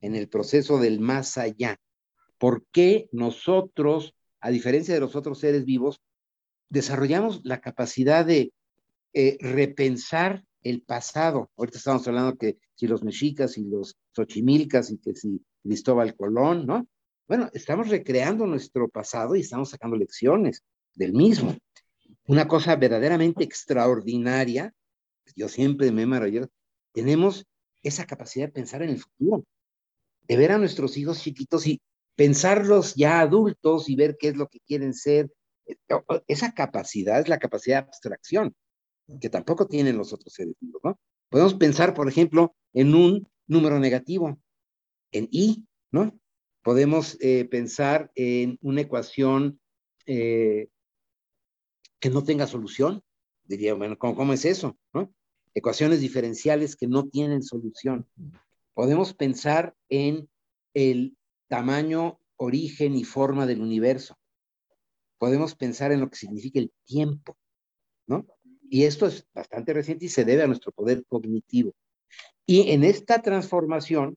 en 0.00 0.16
el 0.16 0.28
proceso 0.28 0.78
del 0.78 0.98
más 0.98 1.38
allá. 1.38 1.76
¿Por 2.38 2.66
qué 2.72 3.08
nosotros 3.12 4.16
a 4.46 4.50
diferencia 4.50 4.94
de 4.94 5.00
los 5.00 5.16
otros 5.16 5.40
seres 5.40 5.64
vivos, 5.64 6.00
desarrollamos 6.68 7.40
la 7.44 7.60
capacidad 7.60 8.24
de 8.24 8.52
eh, 9.12 9.38
repensar 9.40 10.44
el 10.62 10.82
pasado. 10.82 11.50
Ahorita 11.56 11.78
estamos 11.78 12.06
hablando 12.08 12.36
que 12.36 12.58
si 12.74 12.86
los 12.86 13.02
mexicas 13.02 13.56
y 13.58 13.64
los 13.64 13.96
xochimilcas 14.14 14.90
y 14.90 14.98
que 14.98 15.14
si 15.14 15.40
Cristóbal 15.62 16.16
Colón, 16.16 16.66
¿no? 16.66 16.86
Bueno, 17.28 17.50
estamos 17.52 17.88
recreando 17.88 18.46
nuestro 18.46 18.88
pasado 18.88 19.34
y 19.34 19.40
estamos 19.40 19.70
sacando 19.70 19.96
lecciones 19.96 20.62
del 20.94 21.12
mismo. 21.12 21.56
Una 22.26 22.46
cosa 22.46 22.76
verdaderamente 22.76 23.44
extraordinaria, 23.44 24.72
yo 25.34 25.48
siempre 25.48 25.90
me 25.90 26.02
he 26.02 26.06
maravillado, 26.06 26.48
tenemos 26.92 27.46
esa 27.82 28.06
capacidad 28.06 28.46
de 28.46 28.52
pensar 28.52 28.82
en 28.82 28.90
el 28.90 29.00
futuro, 29.00 29.44
de 30.22 30.36
ver 30.36 30.52
a 30.52 30.58
nuestros 30.58 30.96
hijos 30.96 31.20
chiquitos 31.20 31.66
y 31.66 31.80
pensarlos 32.16 32.94
ya 32.94 33.20
adultos 33.20 33.88
y 33.88 33.96
ver 33.96 34.16
qué 34.18 34.28
es 34.28 34.36
lo 34.36 34.48
que 34.48 34.60
quieren 34.60 34.94
ser. 34.94 35.30
Esa 36.26 36.52
capacidad 36.52 37.20
es 37.20 37.28
la 37.28 37.38
capacidad 37.38 37.82
de 37.82 37.88
abstracción, 37.88 38.54
que 39.20 39.30
tampoco 39.30 39.66
tienen 39.66 39.96
los 39.96 40.12
otros 40.12 40.32
seres 40.32 40.54
vivos, 40.60 40.80
¿no? 40.84 40.98
Podemos 41.28 41.54
pensar, 41.54 41.94
por 41.94 42.08
ejemplo, 42.08 42.54
en 42.72 42.94
un 42.94 43.28
número 43.46 43.78
negativo, 43.78 44.38
en 45.12 45.28
i, 45.30 45.66
¿no? 45.90 46.18
Podemos 46.62 47.16
eh, 47.20 47.44
pensar 47.44 48.10
en 48.14 48.58
una 48.60 48.80
ecuación 48.80 49.60
eh, 50.06 50.68
que 52.00 52.10
no 52.10 52.24
tenga 52.24 52.46
solución. 52.46 53.02
Diría, 53.44 53.74
bueno, 53.74 53.96
¿cómo, 53.98 54.32
es 54.32 54.44
eso? 54.44 54.76
¿no? 54.92 55.12
Ecuaciones 55.54 56.00
diferenciales 56.00 56.74
que 56.74 56.88
no 56.88 57.06
tienen 57.08 57.42
solución. 57.42 58.08
Podemos 58.74 59.14
pensar 59.14 59.74
en 59.88 60.28
el 60.74 61.16
tamaño, 61.48 62.18
origen 62.36 62.96
y 62.96 63.04
forma 63.04 63.46
del 63.46 63.60
universo. 63.60 64.18
Podemos 65.18 65.54
pensar 65.54 65.92
en 65.92 66.00
lo 66.00 66.10
que 66.10 66.16
significa 66.16 66.58
el 66.58 66.72
tiempo, 66.84 67.38
¿no? 68.06 68.26
Y 68.70 68.84
esto 68.84 69.06
es 69.06 69.26
bastante 69.34 69.72
reciente 69.72 70.06
y 70.06 70.08
se 70.08 70.24
debe 70.24 70.42
a 70.42 70.46
nuestro 70.46 70.72
poder 70.72 71.04
cognitivo. 71.06 71.72
Y 72.46 72.70
en 72.70 72.84
esta 72.84 73.22
transformación 73.22 74.16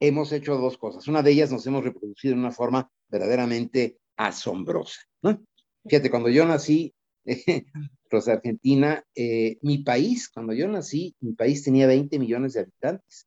hemos 0.00 0.32
hecho 0.32 0.56
dos 0.56 0.76
cosas. 0.76 1.08
Una 1.08 1.22
de 1.22 1.32
ellas 1.32 1.50
nos 1.50 1.66
hemos 1.66 1.84
reproducido 1.84 2.34
de 2.34 2.40
una 2.40 2.50
forma 2.50 2.90
verdaderamente 3.08 3.98
asombrosa. 4.16 5.00
¿no? 5.22 5.40
Fíjate, 5.84 6.10
cuando 6.10 6.28
yo 6.28 6.44
nací, 6.46 6.94
Rosa 8.10 8.34
Argentina, 8.34 9.02
eh, 9.14 9.58
mi 9.62 9.78
país, 9.78 10.28
cuando 10.28 10.52
yo 10.52 10.68
nací, 10.68 11.14
mi 11.20 11.32
país 11.32 11.64
tenía 11.64 11.86
20 11.86 12.18
millones 12.18 12.52
de 12.52 12.60
habitantes. 12.60 13.26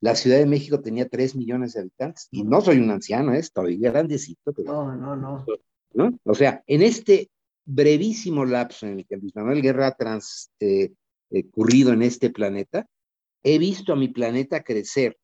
La 0.00 0.14
Ciudad 0.14 0.38
de 0.38 0.46
México 0.46 0.80
tenía 0.80 1.08
3 1.08 1.36
millones 1.36 1.72
de 1.72 1.80
habitantes. 1.80 2.28
Y 2.30 2.42
no 2.42 2.60
soy 2.60 2.78
un 2.78 2.90
anciano, 2.90 3.32
¿eh? 3.34 3.38
estoy 3.38 3.78
grandecito. 3.78 4.52
no, 4.64 4.94
no, 4.96 5.16
no, 5.16 5.44
no. 5.94 6.18
O 6.24 6.34
sea, 6.34 6.62
en 6.66 6.82
este 6.82 7.30
brevísimo 7.68 8.46
lapso 8.46 8.86
en 8.86 9.00
el 9.00 9.06
que 9.06 9.18
Luis 9.18 9.36
Manuel 9.36 9.60
Guerra 9.60 9.88
ha 9.88 9.94
transcurrido 9.94 11.92
en 11.92 12.02
este 12.02 12.30
planeta, 12.30 12.88
he 13.42 13.58
visto 13.58 13.92
a 13.92 13.96
mi 13.96 14.08
planeta 14.08 14.64
crecer 14.64 15.18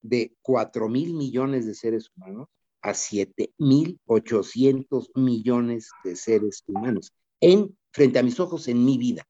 de 0.00 0.32
4 0.42 0.88
mil 0.88 1.14
millones 1.14 1.66
de 1.66 1.74
seres 1.74 2.08
humanos 2.14 2.48
a 2.82 2.94
7 2.94 3.52
mil 3.58 3.98
800 4.06 5.10
millones 5.16 5.90
de 6.04 6.14
seres 6.14 6.62
humanos 6.66 7.12
en, 7.40 7.76
frente 7.90 8.20
a 8.20 8.22
mis 8.22 8.38
ojos 8.38 8.68
en 8.68 8.84
mi 8.84 8.96
vida. 8.96 9.26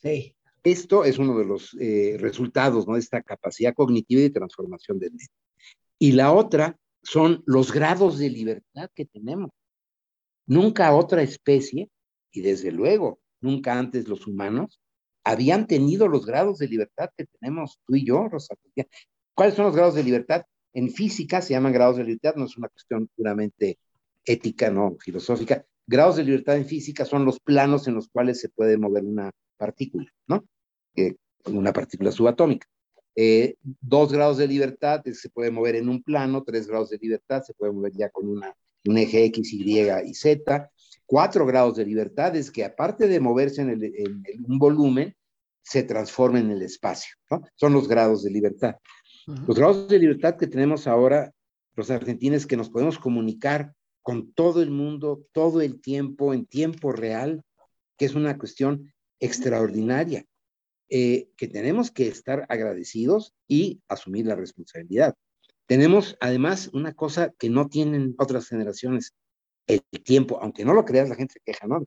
Sí. 0.00 0.36
Esto 0.62 1.04
es 1.04 1.18
uno 1.18 1.36
de 1.38 1.44
los 1.44 1.76
eh, 1.80 2.16
resultados 2.20 2.86
¿no? 2.86 2.94
de 2.94 3.00
esta 3.00 3.20
capacidad 3.22 3.74
cognitiva 3.74 4.20
y 4.20 4.24
de 4.24 4.30
transformación 4.30 5.00
del 5.00 5.12
medio. 5.12 5.28
Y 5.98 6.12
la 6.12 6.32
otra 6.32 6.78
son 7.02 7.42
los 7.46 7.72
grados 7.72 8.18
de 8.18 8.30
libertad 8.30 8.90
que 8.94 9.06
tenemos. 9.06 9.50
Nunca 10.50 10.92
otra 10.96 11.22
especie, 11.22 11.92
y 12.32 12.40
desde 12.40 12.72
luego 12.72 13.20
nunca 13.40 13.78
antes 13.78 14.08
los 14.08 14.26
humanos, 14.26 14.80
habían 15.22 15.68
tenido 15.68 16.08
los 16.08 16.26
grados 16.26 16.58
de 16.58 16.66
libertad 16.66 17.08
que 17.16 17.26
tenemos 17.26 17.78
tú 17.86 17.94
y 17.94 18.04
yo, 18.04 18.26
Rosa. 18.28 18.56
¿Cuáles 19.32 19.54
son 19.54 19.66
los 19.66 19.76
grados 19.76 19.94
de 19.94 20.02
libertad? 20.02 20.42
En 20.72 20.90
física 20.90 21.40
se 21.40 21.52
llaman 21.52 21.72
grados 21.72 21.98
de 21.98 22.02
libertad, 22.02 22.34
no 22.34 22.46
es 22.46 22.56
una 22.56 22.68
cuestión 22.68 23.08
puramente 23.14 23.78
ética, 24.24 24.72
no 24.72 24.96
filosófica. 24.98 25.64
Grados 25.86 26.16
de 26.16 26.24
libertad 26.24 26.56
en 26.56 26.66
física 26.66 27.04
son 27.04 27.24
los 27.24 27.38
planos 27.38 27.86
en 27.86 27.94
los 27.94 28.08
cuales 28.08 28.40
se 28.40 28.48
puede 28.48 28.76
mover 28.76 29.04
una 29.04 29.30
partícula, 29.56 30.10
¿no? 30.26 30.44
Eh, 30.96 31.14
una 31.44 31.72
partícula 31.72 32.10
subatómica. 32.10 32.66
Eh, 33.14 33.54
dos 33.62 34.12
grados 34.12 34.38
de 34.38 34.48
libertad 34.48 35.04
se 35.12 35.30
puede 35.30 35.52
mover 35.52 35.76
en 35.76 35.88
un 35.88 36.02
plano, 36.02 36.42
tres 36.42 36.66
grados 36.66 36.90
de 36.90 36.98
libertad 36.98 37.44
se 37.44 37.54
puede 37.54 37.70
mover 37.70 37.92
ya 37.92 38.10
con 38.10 38.26
una, 38.26 38.52
un 38.86 38.98
eje 38.98 39.24
X, 39.26 39.52
Y 39.52 39.80
y 39.80 40.14
Z. 40.14 40.70
Cuatro 41.06 41.44
grados 41.46 41.76
de 41.76 41.86
libertad 41.86 42.36
es 42.36 42.50
que 42.50 42.64
aparte 42.64 43.08
de 43.08 43.20
moverse 43.20 43.62
en, 43.62 43.70
el, 43.70 43.84
en 43.84 44.44
un 44.46 44.58
volumen, 44.58 45.14
se 45.62 45.82
transforma 45.82 46.40
en 46.40 46.50
el 46.50 46.62
espacio, 46.62 47.14
¿no? 47.30 47.42
Son 47.54 47.72
los 47.72 47.86
grados 47.86 48.22
de 48.22 48.30
libertad. 48.30 48.76
Los 49.46 49.56
grados 49.56 49.88
de 49.88 49.98
libertad 49.98 50.36
que 50.36 50.46
tenemos 50.46 50.86
ahora, 50.86 51.32
los 51.76 51.90
argentinos, 51.90 52.46
que 52.46 52.56
nos 52.56 52.70
podemos 52.70 52.98
comunicar 52.98 53.72
con 54.02 54.32
todo 54.32 54.62
el 54.62 54.70
mundo, 54.70 55.24
todo 55.32 55.60
el 55.60 55.80
tiempo, 55.80 56.34
en 56.34 56.46
tiempo 56.46 56.90
real, 56.90 57.42
que 57.96 58.06
es 58.06 58.14
una 58.14 58.36
cuestión 58.38 58.92
extraordinaria, 59.20 60.24
eh, 60.88 61.28
que 61.36 61.46
tenemos 61.46 61.90
que 61.92 62.08
estar 62.08 62.46
agradecidos 62.48 63.34
y 63.46 63.80
asumir 63.88 64.26
la 64.26 64.34
responsabilidad. 64.34 65.14
Tenemos 65.70 66.16
además 66.18 66.68
una 66.72 66.94
cosa 66.94 67.32
que 67.38 67.48
no 67.48 67.68
tienen 67.68 68.16
otras 68.18 68.48
generaciones, 68.48 69.14
el 69.68 69.80
tiempo, 70.02 70.40
aunque 70.42 70.64
no 70.64 70.74
lo 70.74 70.84
creas, 70.84 71.08
la 71.08 71.14
gente 71.14 71.34
se 71.34 71.40
queja, 71.44 71.68
¿no? 71.68 71.86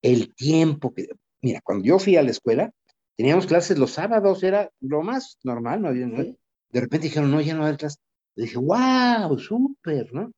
El 0.00 0.32
tiempo 0.32 0.94
que, 0.94 1.08
mira, 1.42 1.60
cuando 1.64 1.84
yo 1.84 1.98
fui 1.98 2.14
a 2.14 2.22
la 2.22 2.30
escuela, 2.30 2.70
teníamos 3.16 3.48
clases 3.48 3.80
los 3.80 3.90
sábados, 3.90 4.44
era 4.44 4.70
lo 4.78 5.02
más 5.02 5.40
normal, 5.42 5.82
no 5.82 5.92
de 5.92 6.36
repente 6.80 7.08
dijeron, 7.08 7.32
no, 7.32 7.40
ya 7.40 7.56
no 7.56 7.64
hay 7.64 7.76
clases. 7.76 7.98
dije, 8.36 8.58
wow, 8.58 9.36
súper, 9.40 10.14
¿no? 10.14 10.30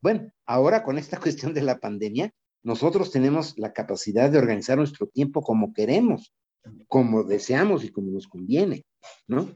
Bueno, 0.00 0.32
ahora 0.46 0.84
con 0.84 0.96
esta 0.96 1.20
cuestión 1.20 1.52
de 1.52 1.60
la 1.60 1.80
pandemia, 1.80 2.32
nosotros 2.62 3.10
tenemos 3.10 3.58
la 3.58 3.74
capacidad 3.74 4.30
de 4.30 4.38
organizar 4.38 4.78
nuestro 4.78 5.06
tiempo 5.06 5.42
como 5.42 5.74
queremos, 5.74 6.32
como 6.88 7.24
deseamos 7.24 7.84
y 7.84 7.90
como 7.90 8.10
nos 8.10 8.26
conviene, 8.26 8.86
¿no? 9.26 9.54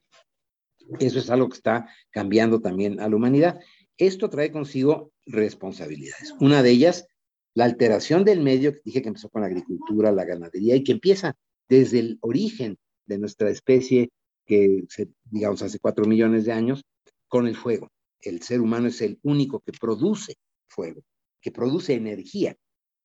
Eso 0.99 1.19
es 1.19 1.31
algo 1.31 1.49
que 1.49 1.57
está 1.57 1.89
cambiando 2.11 2.61
también 2.61 3.01
a 3.01 3.09
la 3.09 3.17
humanidad. 3.17 3.61
Esto 3.97 4.29
trae 4.31 4.53
consigo 4.53 5.13
responsabilidades. 5.27 6.35
Una 6.41 6.63
de 6.63 6.71
ellas, 6.71 7.07
la 7.55 7.65
alteración 7.65 8.25
del 8.25 8.43
medio, 8.43 8.73
que 8.73 8.81
dije 8.85 9.03
que 9.03 9.09
empezó 9.09 9.29
con 9.29 9.43
la 9.43 9.49
agricultura, 9.49 10.13
la 10.13 10.25
ganadería 10.25 10.77
y 10.77 10.85
que 10.85 10.93
empieza 10.93 11.35
desde 11.69 11.99
el 12.01 12.19
origen 12.21 12.77
de 13.07 13.19
nuestra 13.19 13.51
especie 13.51 14.11
que, 14.45 14.85
se, 14.89 15.09
digamos, 15.25 15.63
hace 15.63 15.79
cuatro 15.79 16.05
millones 16.05 16.45
de 16.45 16.53
años, 16.53 16.85
con 17.29 17.47
el 17.49 17.57
fuego. 17.57 17.89
El 18.21 18.43
ser 18.43 18.61
humano 18.61 18.89
es 18.89 19.01
el 19.01 19.19
único 19.23 19.61
que 19.61 19.73
produce 19.73 20.35
fuego, 20.69 21.03
que 21.41 21.51
produce 21.51 21.95
energía, 21.95 22.57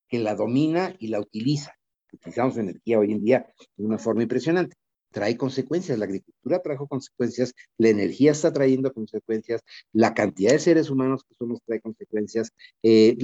que 0.08 0.18
la 0.18 0.34
domina 0.34 0.94
y 0.98 1.08
la 1.08 1.20
utiliza. 1.20 1.74
Utilizamos 2.12 2.56
energía 2.58 2.98
hoy 2.98 3.12
en 3.12 3.24
día 3.24 3.46
de 3.76 3.84
una 3.84 3.98
forma 3.98 4.22
impresionante. 4.22 4.76
Trae 5.12 5.36
consecuencias, 5.36 5.98
la 5.98 6.06
agricultura 6.06 6.60
trajo 6.62 6.88
consecuencias, 6.88 7.54
la 7.78 7.88
energía 7.88 8.32
está 8.32 8.52
trayendo 8.52 8.92
consecuencias, 8.92 9.60
la 9.92 10.14
cantidad 10.14 10.52
de 10.52 10.58
seres 10.58 10.90
humanos 10.90 11.22
que 11.28 11.34
somos 11.34 11.60
trae 11.64 11.80
consecuencias, 11.80 12.52
eh, 12.82 13.16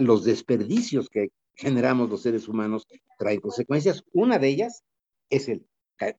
los 0.00 0.24
desperdicios 0.24 1.08
que 1.08 1.28
generamos 1.54 2.10
los 2.10 2.22
seres 2.22 2.48
humanos 2.48 2.86
traen 3.18 3.40
consecuencias. 3.40 4.02
Una 4.12 4.38
de 4.38 4.48
ellas 4.48 4.82
es 5.30 5.48
el 5.48 5.66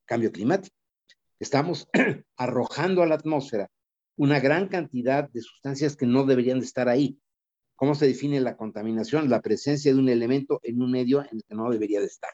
cambio 0.04 0.32
climático. 0.32 0.74
Estamos 1.38 1.88
arrojando 2.36 3.02
a 3.02 3.06
la 3.06 3.16
atmósfera 3.16 3.68
una 4.16 4.40
gran 4.40 4.68
cantidad 4.68 5.28
de 5.28 5.42
sustancias 5.42 5.96
que 5.96 6.06
no 6.06 6.24
deberían 6.24 6.58
de 6.58 6.64
estar 6.64 6.88
ahí. 6.88 7.18
¿Cómo 7.74 7.94
se 7.94 8.06
define 8.06 8.40
la 8.40 8.56
contaminación? 8.56 9.28
La 9.28 9.42
presencia 9.42 9.92
de 9.92 10.00
un 10.00 10.08
elemento 10.08 10.60
en 10.62 10.80
un 10.80 10.90
medio 10.90 11.20
en 11.20 11.28
el 11.32 11.44
que 11.46 11.54
no 11.54 11.70
debería 11.70 12.00
de 12.00 12.06
estar. 12.06 12.30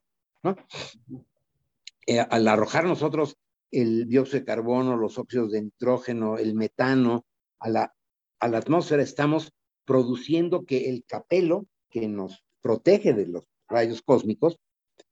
Eh, 2.07 2.19
al 2.19 2.49
arrojar 2.49 2.85
nosotros 2.85 3.37
el 3.71 4.07
dióxido 4.07 4.41
de 4.41 4.45
carbono, 4.45 4.97
los 4.97 5.19
óxidos 5.19 5.53
de 5.53 5.63
nitrógeno, 5.63 6.37
el 6.37 6.55
metano 6.55 7.25
a 7.59 7.69
la, 7.69 7.95
a 8.41 8.49
la 8.49 8.59
atmósfera, 8.59 9.03
estamos 9.03 9.53
produciendo 9.85 10.65
que 10.65 10.91
el 10.91 11.05
capelo 11.07 11.67
que 11.91 12.09
nos 12.09 12.45
protege 12.61 13.13
de 13.15 13.27
los 13.27 13.45
rayos 13.69 14.03
cósmicos 14.03 14.59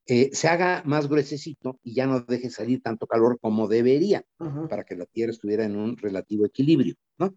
eh, 0.07 0.31
se 0.33 0.49
haga 0.49 0.83
más 0.85 1.09
gruesecito 1.09 1.79
y 1.83 1.95
ya 1.95 2.07
no 2.07 2.21
deje 2.21 2.51
salir 2.51 2.83
tanto 2.83 3.07
calor 3.07 3.39
como 3.41 3.69
debería 3.69 4.25
para 4.69 4.85
que 4.85 4.97
la 4.97 5.07
Tierra 5.07 5.33
estuviera 5.33 5.65
en 5.65 5.77
un 5.77 5.97
relativo 5.97 6.45
equilibrio, 6.45 6.95
¿no? 7.19 7.35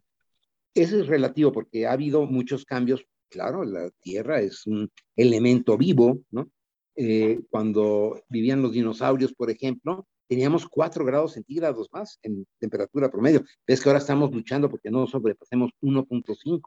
Eso 0.74 1.00
es 1.00 1.08
relativo 1.08 1.52
porque 1.52 1.86
ha 1.86 1.92
habido 1.92 2.26
muchos 2.26 2.66
cambios. 2.66 3.06
Claro, 3.30 3.64
la 3.64 3.90
Tierra 4.02 4.42
es 4.42 4.66
un 4.66 4.92
elemento 5.16 5.78
vivo, 5.78 6.22
¿no? 6.32 6.50
Eh, 6.96 7.42
cuando 7.50 8.22
vivían 8.30 8.62
los 8.62 8.74
dinosaurios, 8.74 9.34
por 9.34 9.50
ejemplo, 9.50 10.08
teníamos 10.28 10.68
4 10.68 11.06
grados 11.06 11.34
centígrados 11.34 11.90
más 11.92 12.20
en 12.22 12.46
temperatura 12.60 13.10
promedio. 13.10 13.44
Ves 13.68 13.82
que 13.82 13.90
ahora 13.90 14.00
estamos 14.00 14.32
luchando 14.32 14.70
porque 14.70 14.92
no 14.92 15.06
sobrepasemos 15.08 15.72
1.5. 15.82 16.62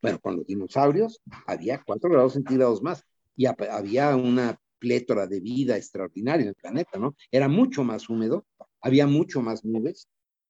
Bueno, 0.00 0.20
con 0.20 0.36
los 0.36 0.46
dinosaurios 0.46 1.20
había 1.46 1.82
cuatro 1.82 2.10
grados 2.10 2.34
centígrados 2.34 2.82
más 2.82 3.04
y 3.36 3.46
había 3.46 4.14
una 4.16 4.58
plétora 4.78 5.26
de 5.26 5.40
vida 5.40 5.76
extraordinaria 5.76 6.42
en 6.42 6.48
el 6.48 6.54
planeta, 6.54 6.98
¿no? 6.98 7.14
Era 7.30 7.48
mucho 7.48 7.84
más 7.84 8.08
húmedo, 8.08 8.46
había 8.80 9.06
mucho 9.06 9.40
más 9.40 9.64
nubes 9.64 10.08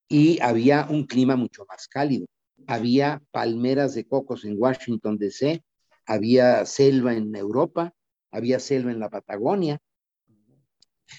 y 0.09 0.41
había 0.41 0.87
un 0.91 1.07
clima 1.07 1.37
mucho 1.37 1.65
más 1.69 1.87
cálido. 1.89 2.27
Había 2.67 3.23
palmeras 3.31 3.95
de 3.95 4.07
cocos 4.07 4.45
en 4.45 4.57
Washington, 4.59 5.19
D.C., 5.19 5.63
había 6.07 6.67
selva 6.67 7.15
en 7.15 7.35
Europa, 7.37 7.95
había 8.33 8.59
selva 8.59 8.91
en 8.91 8.99
la 8.99 9.11
Patagonia. 9.11 9.79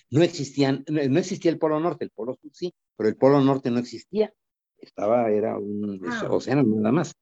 No 0.10 0.24
existían, 0.24 0.84
no 0.88 1.20
existía 1.20 1.52
el 1.52 1.60
Polo 1.60 1.80
Norte, 1.80 2.04
el 2.04 2.12
Polo 2.12 2.36
Sur 2.42 2.52
sí, 2.54 2.74
pero 2.98 3.08
el 3.10 3.16
Polo 3.16 3.42
Norte 3.42 3.70
no 3.70 3.80
existía. 3.80 4.34
Estaba, 4.78 5.30
era 5.32 5.58
un 5.58 6.02
ah. 6.06 6.28
océano 6.30 6.64
nada 6.64 6.92
más. 6.92 7.14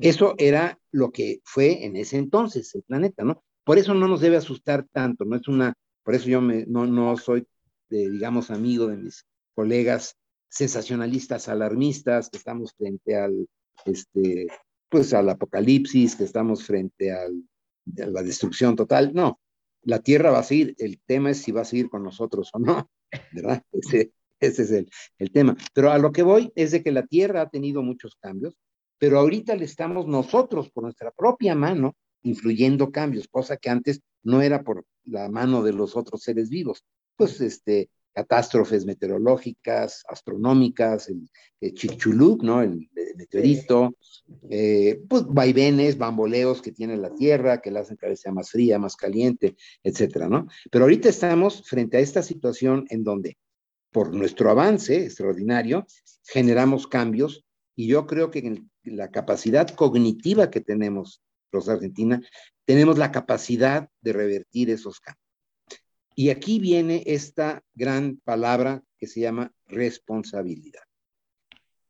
Eso 0.00 0.34
era 0.36 0.78
lo 0.90 1.10
que 1.10 1.40
fue 1.44 1.84
en 1.84 1.96
ese 1.96 2.18
entonces 2.18 2.74
el 2.74 2.82
planeta, 2.82 3.24
¿no? 3.24 3.42
Por 3.64 3.78
eso 3.78 3.94
no 3.94 4.08
nos 4.08 4.20
debe 4.20 4.36
asustar 4.36 4.86
tanto, 4.92 5.24
no 5.24 5.36
es 5.36 5.48
una, 5.48 5.74
por 6.02 6.14
eso 6.14 6.28
yo 6.28 6.40
me, 6.40 6.66
no, 6.66 6.86
no 6.86 7.16
soy, 7.16 7.46
de, 7.88 8.10
digamos, 8.10 8.50
amigo 8.50 8.88
de 8.88 8.96
mis 8.96 9.24
colegas 9.54 10.16
sensacionalistas, 10.48 11.48
alarmistas, 11.48 12.28
que 12.28 12.36
estamos 12.36 12.74
frente 12.76 13.16
al, 13.16 13.48
este, 13.86 14.48
pues 14.88 15.14
al 15.14 15.28
apocalipsis, 15.30 16.16
que 16.16 16.24
estamos 16.24 16.64
frente 16.64 17.12
al, 17.12 17.44
la 17.96 18.22
destrucción 18.22 18.76
total. 18.76 19.12
No, 19.14 19.40
la 19.82 20.00
Tierra 20.00 20.30
va 20.30 20.40
a 20.40 20.44
seguir, 20.44 20.74
el 20.78 21.00
tema 21.00 21.30
es 21.30 21.42
si 21.42 21.52
va 21.52 21.62
a 21.62 21.66
seguir 21.66 21.88
con 21.88 22.02
nosotros 22.02 22.50
o 22.52 22.58
no, 22.58 22.90
¿verdad? 23.32 23.62
Ese, 23.72 24.12
es 24.40 24.58
el, 24.70 24.90
el 25.18 25.30
tema. 25.30 25.56
Pero 25.74 25.90
a 25.90 25.98
lo 25.98 26.12
que 26.12 26.22
voy 26.22 26.52
es 26.54 26.70
de 26.70 26.82
que 26.82 26.92
la 26.92 27.06
Tierra 27.06 27.42
ha 27.42 27.50
tenido 27.50 27.82
muchos 27.82 28.16
cambios, 28.16 28.56
pero 28.98 29.18
ahorita 29.18 29.56
le 29.56 29.64
estamos 29.64 30.06
nosotros, 30.06 30.70
por 30.70 30.84
nuestra 30.84 31.10
propia 31.10 31.54
mano, 31.54 31.96
influyendo 32.22 32.90
cambios, 32.90 33.28
cosa 33.28 33.56
que 33.56 33.70
antes 33.70 34.00
no 34.22 34.42
era 34.42 34.62
por 34.62 34.84
la 35.04 35.28
mano 35.30 35.62
de 35.62 35.72
los 35.72 35.96
otros 35.96 36.22
seres 36.22 36.50
vivos. 36.50 36.84
Pues 37.16 37.40
este, 37.40 37.88
catástrofes 38.12 38.84
meteorológicas, 38.84 40.04
astronómicas, 40.08 41.08
el, 41.08 41.28
Chicxulub, 41.74 42.42
¿no? 42.42 42.62
El, 42.62 42.88
meteorito, 43.16 43.94
eh, 44.48 45.02
pues 45.08 45.24
vaivenes, 45.26 45.98
bamboleos 45.98 46.62
que 46.62 46.72
tiene 46.72 46.96
la 46.96 47.14
Tierra, 47.14 47.60
que 47.60 47.70
la 47.70 47.80
hacen 47.80 47.96
cada 47.96 48.10
vez 48.10 48.20
sea 48.20 48.32
más 48.32 48.50
fría, 48.50 48.78
más 48.78 48.96
caliente, 48.96 49.56
etcétera, 49.82 50.28
¿no? 50.28 50.46
Pero 50.70 50.84
ahorita 50.84 51.10
estamos 51.10 51.68
frente 51.68 51.98
a 51.98 52.00
esta 52.00 52.22
situación 52.22 52.86
en 52.88 53.04
donde, 53.04 53.36
por 53.92 54.14
nuestro 54.14 54.50
avance 54.50 55.04
extraordinario, 55.04 55.86
generamos 56.24 56.86
cambios 56.86 57.44
y 57.76 57.88
yo 57.88 58.06
creo 58.06 58.30
que 58.30 58.38
en 58.38 58.70
la 58.84 59.10
capacidad 59.10 59.68
cognitiva 59.68 60.50
que 60.50 60.60
tenemos 60.60 61.22
los 61.52 61.68
Argentina, 61.68 62.20
tenemos 62.64 62.98
la 62.98 63.12
capacidad 63.12 63.88
de 64.00 64.12
revertir 64.12 64.70
esos 64.70 65.00
cambios. 65.00 65.19
Y 66.14 66.30
aquí 66.30 66.58
viene 66.58 67.02
esta 67.06 67.62
gran 67.74 68.20
palabra 68.24 68.82
que 68.98 69.06
se 69.06 69.20
llama 69.20 69.52
responsabilidad. 69.66 70.82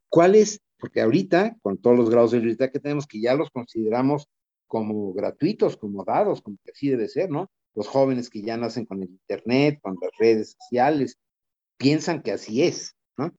¿Cuál 0.09 0.35
es? 0.35 0.61
Porque 0.79 1.01
ahorita, 1.01 1.57
con 1.63 1.79
todos 1.79 1.97
los 1.97 2.11
grados 2.11 2.33
de 2.33 2.41
libertad 2.41 2.71
que 2.71 2.81
tenemos, 2.81 3.07
que 3.07 3.21
ya 3.21 3.35
los 3.35 3.51
consideramos 3.51 4.29
como 4.67 5.13
gratuitos, 5.13 5.77
como 5.77 6.05
dados, 6.05 6.43
como 6.43 6.57
que 6.65 6.71
así 6.71 6.89
debe 6.89 7.09
ser, 7.09 7.31
¿no? 7.31 7.51
Los 7.75 7.89
jóvenes 7.89 8.31
que 8.31 8.43
ya 8.43 8.57
nacen 8.57 8.87
con 8.87 9.03
el 9.03 9.11
Internet, 9.11 9.81
con 9.83 9.97
las 10.01 10.11
redes 10.19 10.57
sociales, 10.59 11.19
piensan 11.77 12.23
que 12.23 12.33
así 12.33 12.63
es, 12.63 12.95
¿no? 13.17 13.33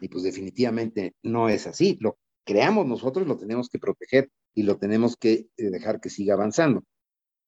Y 0.00 0.08
pues 0.08 0.24
definitivamente 0.24 1.14
no 1.22 1.48
es 1.48 1.66
así. 1.66 1.96
Lo 2.00 2.18
creamos 2.44 2.86
nosotros 2.86 3.26
lo 3.26 3.36
tenemos 3.36 3.68
que 3.68 3.78
proteger 3.78 4.30
y 4.54 4.64
lo 4.64 4.76
tenemos 4.78 5.16
que 5.16 5.48
eh, 5.56 5.70
dejar 5.70 6.00
que 6.00 6.10
siga 6.10 6.34
avanzando. 6.34 6.84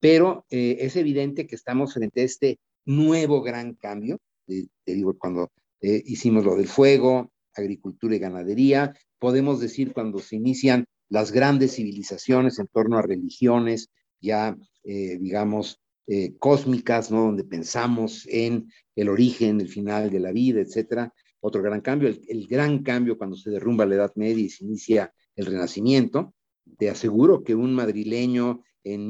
Pero 0.03 0.45
eh, 0.49 0.79
es 0.81 0.97
evidente 0.97 1.47
que 1.47 1.55
estamos 1.55 1.93
frente 1.93 2.19
a 2.19 2.25
este 2.25 2.59
nuevo 2.83 3.41
gran 3.41 3.75
cambio. 3.75 4.19
te 4.45 4.67
digo, 4.93 5.17
cuando 5.17 5.49
eh, 5.79 6.03
hicimos 6.05 6.43
lo 6.43 6.57
del 6.57 6.67
fuego, 6.67 7.31
agricultura 7.55 8.13
y 8.13 8.19
ganadería, 8.19 8.93
podemos 9.17 9.61
decir 9.61 9.93
cuando 9.93 10.19
se 10.19 10.35
inician 10.35 10.83
las 11.07 11.31
grandes 11.31 11.75
civilizaciones 11.75 12.59
en 12.59 12.67
torno 12.67 12.97
a 12.97 13.01
religiones, 13.01 13.91
ya, 14.19 14.57
digamos, 14.83 15.79
cósmicas, 16.37 17.09
¿no? 17.09 17.21
Donde 17.27 17.45
pensamos 17.45 18.27
en 18.29 18.67
el 18.97 19.07
origen, 19.07 19.61
el 19.61 19.69
final 19.69 20.09
de 20.09 20.19
la 20.19 20.33
vida, 20.33 20.59
etcétera. 20.59 21.13
Otro 21.39 21.61
gran 21.61 21.79
cambio, 21.79 22.09
el 22.09 22.47
gran 22.47 22.83
cambio 22.83 23.17
cuando 23.17 23.37
se 23.37 23.51
derrumba 23.51 23.85
la 23.85 23.95
Edad 23.95 24.11
Media 24.15 24.43
y 24.43 24.49
se 24.49 24.65
inicia 24.65 25.13
el 25.37 25.45
Renacimiento, 25.45 26.33
te 26.77 26.89
aseguro 26.89 27.43
que 27.43 27.55
un 27.55 27.73
madrileño 27.73 28.63
en 28.83 29.09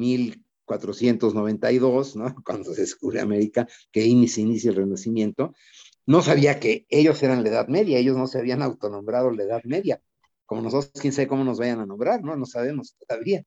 1492, 0.67 2.15
¿no? 2.15 2.35
cuando 2.45 2.73
se 2.73 2.81
descubre 2.81 3.19
América, 3.19 3.67
que 3.91 4.01
se 4.27 4.41
inicia 4.41 4.71
el 4.71 4.77
Renacimiento, 4.77 5.53
no 6.05 6.21
sabía 6.21 6.59
que 6.59 6.85
ellos 6.89 7.21
eran 7.23 7.43
la 7.43 7.49
Edad 7.49 7.67
Media, 7.67 7.97
ellos 7.97 8.17
no 8.17 8.27
se 8.27 8.39
habían 8.39 8.61
autonombrado 8.61 9.31
la 9.31 9.43
Edad 9.43 9.63
Media. 9.63 10.01
Como 10.45 10.61
nosotros, 10.61 10.91
quién 11.01 11.13
sabe 11.13 11.27
cómo 11.27 11.43
nos 11.43 11.59
vayan 11.59 11.79
a 11.79 11.85
nombrar, 11.85 12.23
¿no? 12.23 12.35
No 12.35 12.45
sabemos 12.45 12.95
todavía. 12.95 13.43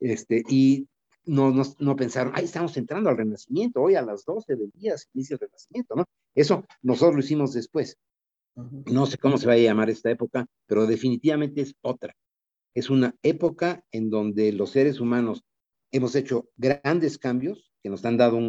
Este, 0.00 0.42
y 0.48 0.88
no, 1.24 1.50
no, 1.50 1.62
no 1.78 1.96
pensaron, 1.96 2.32
ahí 2.34 2.44
estamos 2.44 2.76
entrando 2.76 3.10
al 3.10 3.16
Renacimiento, 3.16 3.80
hoy 3.80 3.94
a 3.94 4.02
las 4.02 4.24
12 4.24 4.56
del 4.56 4.70
día 4.72 4.96
se 4.96 5.06
inicia 5.14 5.34
el 5.34 5.40
Renacimiento, 5.40 5.94
¿no? 5.94 6.04
Eso 6.34 6.64
nosotros 6.82 7.14
lo 7.14 7.20
hicimos 7.20 7.52
después. 7.52 7.98
No 8.54 9.06
sé 9.06 9.18
cómo 9.18 9.38
se 9.38 9.46
va 9.46 9.54
a 9.54 9.58
llamar 9.58 9.88
esta 9.88 10.10
época, 10.10 10.46
pero 10.66 10.86
definitivamente 10.86 11.62
es 11.62 11.74
otra 11.80 12.14
es 12.74 12.90
una 12.90 13.14
época 13.22 13.84
en 13.90 14.10
donde 14.10 14.52
los 14.52 14.70
seres 14.70 15.00
humanos 15.00 15.44
hemos 15.92 16.14
hecho 16.16 16.48
grandes 16.56 17.18
cambios 17.18 17.72
que 17.82 17.90
nos 17.90 18.04
han 18.04 18.16
dado 18.16 18.40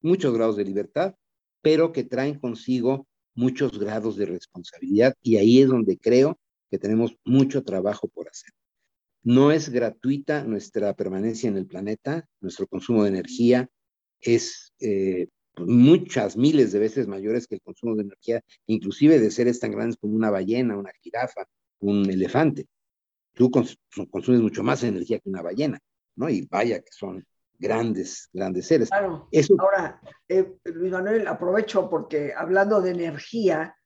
muchos 0.00 0.34
grados 0.34 0.56
de 0.56 0.64
libertad, 0.64 1.14
pero 1.60 1.92
que 1.92 2.04
traen 2.04 2.38
consigo 2.38 3.06
muchos 3.34 3.78
grados 3.78 4.16
de 4.16 4.26
responsabilidad 4.26 5.14
y 5.22 5.36
ahí 5.36 5.60
es 5.60 5.68
donde 5.68 5.98
creo 5.98 6.38
que 6.70 6.78
tenemos 6.78 7.16
mucho 7.24 7.62
trabajo 7.62 8.08
por 8.08 8.28
hacer. 8.28 8.50
No 9.22 9.52
es 9.52 9.68
gratuita 9.68 10.44
nuestra 10.44 10.94
permanencia 10.94 11.48
en 11.48 11.56
el 11.56 11.66
planeta, 11.66 12.26
nuestro 12.40 12.66
consumo 12.66 13.04
de 13.04 13.10
energía 13.10 13.68
es 14.20 14.72
eh, 14.80 15.28
muchas 15.58 16.36
miles 16.36 16.72
de 16.72 16.78
veces 16.78 17.06
mayores 17.06 17.46
que 17.46 17.56
el 17.56 17.60
consumo 17.62 17.94
de 17.96 18.02
energía, 18.02 18.40
inclusive 18.66 19.18
de 19.20 19.30
seres 19.30 19.60
tan 19.60 19.72
grandes 19.72 19.96
como 19.96 20.14
una 20.14 20.30
ballena, 20.30 20.76
una 20.76 20.92
jirafa, 21.02 21.46
un 21.80 22.08
elefante 22.10 22.66
tú 23.34 23.50
consumes 23.50 24.40
mucho 24.40 24.62
más 24.62 24.82
energía 24.82 25.18
que 25.18 25.28
una 25.28 25.42
ballena, 25.42 25.78
¿no? 26.16 26.28
Y 26.28 26.46
vaya 26.46 26.80
que 26.80 26.92
son 26.92 27.24
grandes, 27.58 28.28
grandes 28.32 28.66
seres. 28.66 28.88
Claro. 28.88 29.28
Eso... 29.30 29.54
Ahora, 29.58 30.00
eh, 30.28 30.56
Luis 30.64 30.92
Manuel, 30.92 31.26
aprovecho 31.28 31.88
porque 31.88 32.32
hablando 32.36 32.80
de 32.80 32.90
energía, 32.90 33.76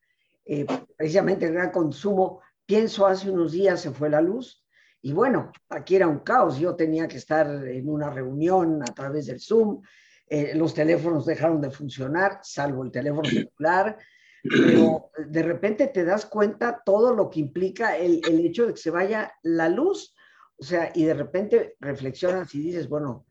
eh, 0.44 0.66
precisamente 0.96 1.46
el 1.46 1.52
gran 1.52 1.70
consumo, 1.70 2.40
pienso 2.64 3.06
hace 3.06 3.30
unos 3.30 3.52
días 3.52 3.80
se 3.80 3.92
fue 3.92 4.08
la 4.08 4.20
luz 4.20 4.66
y 5.06 5.12
bueno, 5.12 5.52
aquí 5.68 5.94
era 5.94 6.08
un 6.08 6.18
caos, 6.18 6.58
yo 6.58 6.74
tenía 6.74 7.06
que 7.06 7.18
estar 7.18 7.46
en 7.46 7.88
una 7.88 8.10
reunión 8.10 8.82
a 8.82 8.92
través 8.92 9.26
del 9.26 9.40
Zoom, 9.40 9.80
eh, 10.28 10.52
los 10.56 10.74
teléfonos 10.74 11.24
dejaron 11.24 11.60
de 11.60 11.70
funcionar, 11.70 12.40
salvo 12.42 12.82
el 12.82 12.90
teléfono 12.90 13.28
celular, 13.28 13.96
pero 14.42 15.10
de 15.24 15.42
repente 15.44 15.86
te 15.86 16.04
das 16.04 16.26
cuenta 16.26 16.82
todo 16.84 17.14
lo 17.14 17.30
que 17.30 17.38
implica 17.38 17.96
el, 17.96 18.20
el, 18.28 18.46
hecho 18.46 18.66
de 18.66 18.74
que 18.74 18.80
se 18.80 18.90
vaya 18.90 19.32
la 19.44 19.68
luz. 19.68 20.15
O 20.58 20.64
sea, 20.64 20.90
y 20.94 21.04
de 21.04 21.14
repente 21.14 21.76
reflexionas 21.80 22.54
y 22.54 22.60
dices, 22.60 22.88
bueno, 22.88 23.26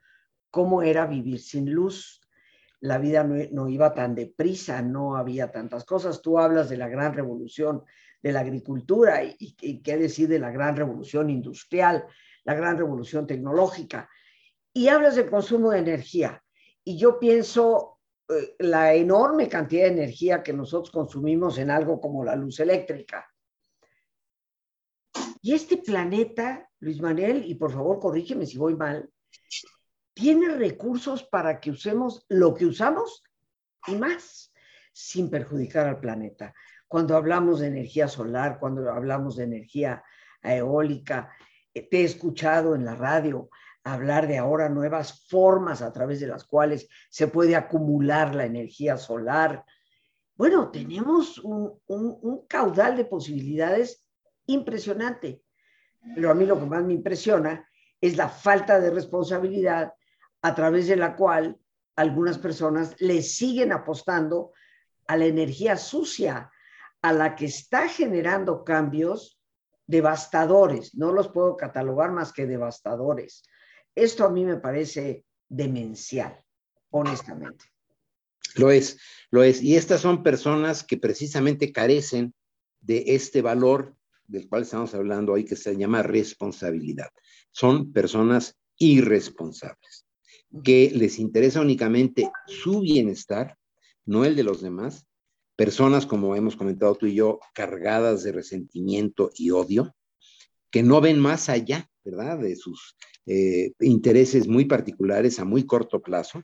¿cómo 0.51 0.81
era 0.81 1.05
vivir 1.05 1.39
sin 1.39 1.71
luz? 1.71 2.21
La 2.79 2.97
vida 2.97 3.23
no, 3.23 3.35
no 3.51 3.67
iba 3.69 3.93
tan 3.93 4.13
deprisa, 4.13 4.81
no 4.81 5.15
había 5.15 5.51
tantas 5.51 5.85
cosas. 5.85 6.21
Tú 6.21 6.37
hablas 6.37 6.69
de 6.69 6.77
la 6.77 6.87
gran 6.87 7.13
revolución 7.13 7.83
de 8.21 8.31
la 8.31 8.41
agricultura 8.41 9.23
y, 9.23 9.55
y 9.61 9.81
qué 9.81 9.97
decir 9.97 10.27
de 10.27 10.39
la 10.39 10.51
gran 10.51 10.75
revolución 10.75 11.29
industrial, 11.29 12.05
la 12.43 12.53
gran 12.53 12.77
revolución 12.77 13.25
tecnológica. 13.25 14.09
Y 14.73 14.89
hablas 14.89 15.15
del 15.15 15.29
consumo 15.29 15.71
de 15.71 15.79
energía. 15.79 16.43
Y 16.83 16.97
yo 16.97 17.17
pienso, 17.19 17.95
eh, 18.27 18.55
la 18.59 18.93
enorme 18.93 19.47
cantidad 19.47 19.83
de 19.83 19.93
energía 19.93 20.41
que 20.41 20.53
nosotros 20.53 20.91
consumimos 20.91 21.59
en 21.59 21.69
algo 21.69 22.01
como 22.01 22.23
la 22.23 22.35
luz 22.35 22.59
eléctrica. 22.59 23.31
Y 25.41 25.53
este 25.53 25.77
planeta, 25.77 26.67
Luis 26.79 27.01
Manuel, 27.01 27.43
y 27.45 27.55
por 27.55 27.71
favor 27.71 27.99
corrígeme 27.99 28.45
si 28.45 28.57
voy 28.57 28.75
mal, 28.75 29.09
tiene 30.13 30.49
recursos 30.49 31.23
para 31.23 31.59
que 31.59 31.71
usemos 31.71 32.25
lo 32.29 32.53
que 32.53 32.65
usamos 32.65 33.23
y 33.87 33.95
más, 33.95 34.53
sin 34.93 35.29
perjudicar 35.29 35.87
al 35.87 35.99
planeta. 35.99 36.53
Cuando 36.87 37.15
hablamos 37.17 37.59
de 37.59 37.67
energía 37.67 38.07
solar, 38.07 38.57
cuando 38.59 38.89
hablamos 38.91 39.35
de 39.35 39.43
energía 39.43 40.03
eólica, 40.41 41.31
eh, 41.73 41.87
te 41.89 42.01
he 42.01 42.03
escuchado 42.03 42.75
en 42.75 42.85
la 42.85 42.95
radio 42.95 43.49
hablar 43.85 44.27
de 44.27 44.37
ahora 44.37 44.67
nuevas 44.67 45.27
formas 45.27 45.81
a 45.81 45.93
través 45.93 46.19
de 46.19 46.27
las 46.27 46.43
cuales 46.43 46.89
se 47.09 47.27
puede 47.27 47.55
acumular 47.55 48.33
la 48.33 48.45
energía 48.45 48.97
solar. 48.97 49.63
Bueno, 50.35 50.71
tenemos 50.71 51.37
un, 51.39 51.79
caudal 52.47 52.97
de 52.97 53.05
posibilidades 53.05 54.03
impresionante. 54.47 55.43
Pero 56.13 56.31
a 56.31 56.35
mí 56.35 56.45
lo 56.45 56.59
que 56.59 56.65
más 56.65 56.83
me 56.83 56.93
impresiona 56.93 57.67
es 57.99 58.17
la 58.17 58.29
falta 58.29 58.79
de 58.79 58.91
responsabilidad 58.91 59.93
a 60.41 60.53
través 60.53 60.87
de 60.87 60.95
la 60.95 61.15
cual 61.15 61.57
algunas 61.95 62.37
personas 62.37 62.95
le 62.99 63.21
siguen 63.21 63.71
apostando 63.71 64.53
a 65.07 65.17
la 65.17 65.25
energía 65.25 65.77
sucia, 65.77 66.51
a 67.01 67.13
la 67.13 67.35
que 67.35 67.45
está 67.45 67.87
generando 67.87 68.63
cambios 68.63 69.39
devastadores. 69.87 70.95
No 70.95 71.11
los 71.11 71.29
puedo 71.29 71.55
catalogar 71.55 72.11
más 72.11 72.33
que 72.33 72.45
devastadores. 72.45 73.43
Esto 73.93 74.25
a 74.25 74.29
mí 74.29 74.45
me 74.45 74.57
parece 74.57 75.25
demencial, 75.47 76.43
honestamente. 76.89 77.65
Lo 78.55 78.71
es, 78.71 78.99
lo 79.31 79.43
es. 79.43 79.61
Y 79.61 79.75
estas 79.75 80.01
son 80.01 80.23
personas 80.23 80.83
que 80.83 80.97
precisamente 80.97 81.71
carecen 81.71 82.33
de 82.81 83.03
este 83.07 83.41
valor 83.41 83.95
del 84.27 84.47
cual 84.47 84.63
estamos 84.63 84.93
hablando 84.93 85.33
hoy, 85.33 85.45
que 85.45 85.55
se 85.55 85.75
llama 85.75 86.03
responsabilidad. 86.03 87.09
Son 87.51 87.91
personas 87.91 88.55
irresponsables, 88.77 90.05
que 90.63 90.91
les 90.93 91.19
interesa 91.19 91.61
únicamente 91.61 92.29
su 92.47 92.81
bienestar, 92.81 93.57
no 94.05 94.25
el 94.25 94.35
de 94.35 94.43
los 94.43 94.61
demás. 94.61 95.05
Personas, 95.55 96.05
como 96.05 96.35
hemos 96.35 96.55
comentado 96.55 96.95
tú 96.95 97.05
y 97.05 97.15
yo, 97.15 97.39
cargadas 97.53 98.23
de 98.23 98.33
resentimiento 98.33 99.31
y 99.35 99.51
odio, 99.51 99.95
que 100.69 100.83
no 100.83 100.99
ven 100.99 101.19
más 101.19 101.47
allá, 101.47 101.89
¿verdad?, 102.03 102.39
de 102.39 102.55
sus 102.55 102.95
eh, 103.25 103.71
intereses 103.79 104.47
muy 104.47 104.65
particulares 104.65 105.39
a 105.39 105.45
muy 105.45 105.65
corto 105.65 106.01
plazo, 106.01 106.43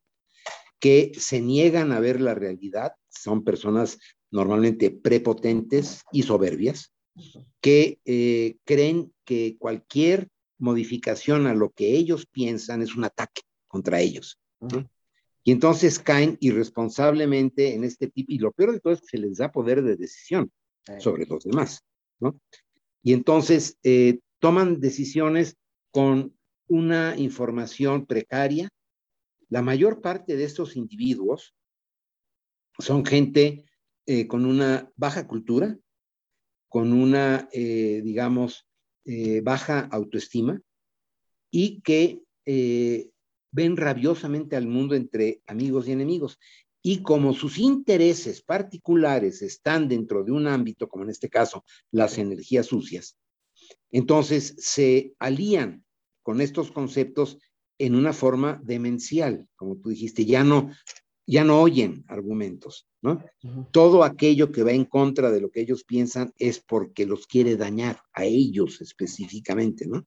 que 0.80 1.12
se 1.18 1.42
niegan 1.42 1.92
a 1.92 2.00
ver 2.00 2.22
la 2.22 2.34
realidad, 2.34 2.94
son 3.10 3.44
personas 3.44 4.00
normalmente 4.32 4.90
prepotentes 4.90 6.04
y 6.12 6.24
soberbias, 6.24 6.94
que 7.60 8.00
eh, 8.06 8.58
creen 8.64 9.14
que 9.26 9.58
cualquier 9.58 10.30
modificación 10.58 11.48
a 11.48 11.54
lo 11.54 11.72
que 11.72 11.96
ellos 11.96 12.26
piensan 12.26 12.82
es 12.82 12.96
un 12.96 13.04
ataque 13.04 13.42
contra 13.68 14.00
ellos. 14.00 14.40
Y 15.44 15.52
entonces 15.52 15.98
caen 16.00 16.38
irresponsablemente 16.40 17.74
en 17.74 17.84
este 17.84 18.08
tipo, 18.08 18.32
y 18.32 18.38
lo 18.38 18.52
peor 18.52 18.74
de 18.74 18.80
todo 18.80 18.94
es 18.94 19.02
que 19.02 19.08
se 19.08 19.18
les 19.18 19.38
da 19.38 19.52
poder 19.52 19.82
de 19.82 19.96
decisión 19.96 20.52
sobre 21.00 21.26
los 21.26 21.44
demás, 21.44 21.84
¿no? 22.20 22.40
Y 23.04 23.14
entonces 23.14 23.78
eh, 23.84 24.20
toman 24.40 24.80
decisiones 24.80 25.58
con 25.92 26.38
una 26.68 27.18
información 27.18 28.06
precaria. 28.06 28.70
La 29.50 29.62
mayor 29.62 30.02
parte 30.02 30.36
de 30.36 30.44
estos 30.44 30.76
individuos 30.76 31.56
son 32.78 33.06
gente 33.06 33.66
eh, 34.06 34.28
con 34.28 34.46
una 34.46 34.92
baja 34.96 35.28
cultura, 35.28 35.78
con 36.72 36.94
una, 36.94 37.50
eh, 37.52 38.00
digamos, 38.02 38.66
eh, 39.04 39.42
baja 39.42 39.90
autoestima 39.92 40.62
y 41.52 41.82
que 41.82 42.22
ven 42.46 43.76
rabiosamente 43.76 44.56
al 44.56 44.68
mundo 44.68 44.96
entre 44.96 45.42
amigos 45.48 45.88
y 45.88 45.92
enemigos. 45.92 46.40
Y 46.82 47.02
como 47.02 47.34
sus 47.34 47.58
intereses 47.58 48.42
particulares 48.42 49.42
están 49.42 49.90
dentro 49.90 50.24
de 50.24 50.32
un 50.32 50.48
ámbito, 50.48 50.88
como 50.88 51.04
en 51.04 51.10
este 51.10 51.30
caso 51.30 51.66
las 51.92 52.18
energías 52.18 52.68
sucias, 52.68 53.18
entonces 53.92 54.56
se 54.58 55.14
alían 55.20 55.84
con 56.24 56.40
estos 56.40 56.72
conceptos 56.72 57.38
en 57.78 57.96
una 57.96 58.14
forma 58.14 58.62
demencial, 58.64 59.48
como 59.56 59.76
tú 59.76 59.90
dijiste, 59.90 60.24
ya 60.24 60.44
no, 60.44 60.72
ya 61.28 61.44
no 61.44 61.62
oyen 61.62 62.04
argumentos, 62.08 62.88
¿no? 63.02 63.24
Todo 63.72 64.04
aquello 64.04 64.52
que 64.52 64.64
va 64.64 64.72
en 64.72 64.86
contra 64.86 65.32
de 65.32 65.42
lo 65.42 65.50
que 65.52 65.62
ellos 65.62 65.84
piensan 65.84 66.34
es 66.38 66.60
porque 66.60 67.06
los 67.06 67.28
quiere 67.28 67.58
dañar 67.58 68.02
a 68.14 68.26
ellos 68.26 68.82
específicamente, 68.82 69.88
¿no? 69.88 70.06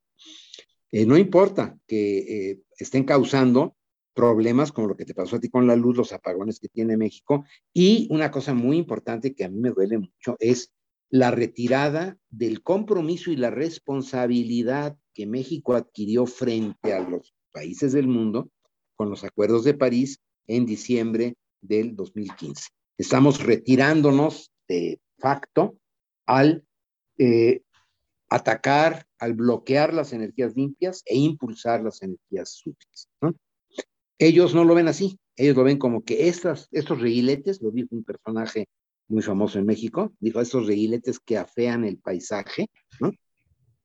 Eh, 0.92 1.06
no 1.06 1.16
importa 1.16 1.78
que 1.86 2.18
eh, 2.50 2.60
estén 2.78 3.04
causando 3.04 3.76
problemas 4.14 4.70
como 4.70 4.88
lo 4.88 4.96
que 4.96 5.04
te 5.04 5.14
pasó 5.14 5.36
a 5.36 5.40
ti 5.40 5.48
con 5.48 5.66
la 5.66 5.76
luz, 5.76 5.96
los 5.96 6.12
apagones 6.12 6.60
que 6.60 6.68
tiene 6.68 6.96
México, 6.96 7.44
y 7.72 8.06
una 8.10 8.30
cosa 8.30 8.54
muy 8.54 8.76
importante 8.76 9.34
que 9.34 9.44
a 9.44 9.48
mí 9.48 9.58
me 9.58 9.70
duele 9.70 9.98
mucho 9.98 10.36
es 10.38 10.72
la 11.10 11.30
retirada 11.30 12.16
del 12.30 12.62
compromiso 12.62 13.30
y 13.30 13.36
la 13.36 13.50
responsabilidad 13.50 14.96
que 15.14 15.26
México 15.26 15.74
adquirió 15.74 16.26
frente 16.26 16.92
a 16.92 17.08
los 17.08 17.34
países 17.52 17.92
del 17.92 18.08
mundo 18.08 18.50
con 18.96 19.10
los 19.10 19.24
acuerdos 19.24 19.64
de 19.64 19.74
París 19.74 20.20
en 20.46 20.66
diciembre 20.66 21.36
del 21.60 21.96
2015. 21.96 22.68
Estamos 22.98 23.42
retirándonos 23.42 24.52
de 24.68 25.00
facto 25.18 25.76
al 26.26 26.64
eh, 27.18 27.62
atacar, 28.28 29.06
al 29.18 29.34
bloquear 29.34 29.94
las 29.94 30.12
energías 30.12 30.56
limpias 30.56 31.02
e 31.06 31.16
impulsar 31.16 31.82
las 31.82 32.02
energías 32.02 32.50
sucias. 32.50 33.08
Ellos 34.18 34.54
no 34.54 34.64
lo 34.64 34.74
ven 34.74 34.88
así, 34.88 35.18
ellos 35.36 35.56
lo 35.56 35.64
ven 35.64 35.78
como 35.78 36.04
que 36.04 36.28
estas, 36.28 36.68
estos 36.72 37.00
reguiletes, 37.00 37.60
lo 37.62 37.70
dijo 37.70 37.88
un 37.90 38.04
personaje 38.04 38.68
muy 39.08 39.22
famoso 39.22 39.58
en 39.58 39.66
México, 39.66 40.12
dijo 40.20 40.40
estos 40.40 40.66
reguiletes 40.66 41.18
que 41.20 41.36
afean 41.36 41.84
el 41.84 41.98
paisaje, 41.98 42.70
¿no? 43.00 43.12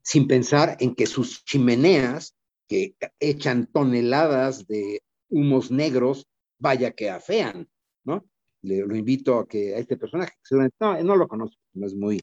sin 0.02 0.28
pensar 0.28 0.78
en 0.80 0.95
que 0.95 1.06
sus 1.06 1.43
chimeneas, 1.43 2.36
que 2.67 2.95
echan 3.19 3.67
toneladas 3.67 4.67
de 4.67 5.02
humos 5.30 5.72
negros, 5.72 6.28
vaya 6.60 6.91
que 6.91 7.10
afean, 7.10 7.67
¿no? 8.04 8.26
Le, 8.62 8.86
lo 8.86 8.95
invito 8.95 9.39
a 9.39 9.48
que 9.48 9.74
a 9.76 9.80
este 9.80 9.98
personaje, 9.98 10.34
no, 10.80 11.02
no 11.02 11.15
lo 11.15 11.28
conozco, 11.28 11.62
no 11.74 11.88
es 11.88 11.95
muy, 11.95 12.19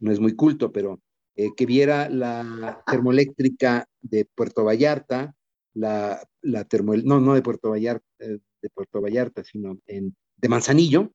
no 0.00 0.10
es 0.10 0.18
muy 0.18 0.34
culto, 0.34 0.72
pero 0.72 1.00
eh, 1.36 1.50
que 1.56 1.66
viera 1.66 2.08
la 2.08 2.82
termoeléctrica 2.86 3.86
de 4.00 4.24
Puerto 4.24 4.64
Vallarta, 4.64 5.34
la, 5.74 6.20
la 6.42 6.66
no, 7.04 7.20
no 7.20 7.34
de 7.34 7.42
Puerto 7.42 7.70
Vallarta, 7.70 8.04
eh, 8.18 8.38
de 8.60 8.70
Puerto 8.70 9.00
Vallarta, 9.00 9.44
sino 9.44 9.78
de 9.86 10.48
Manzanillo, 10.48 11.12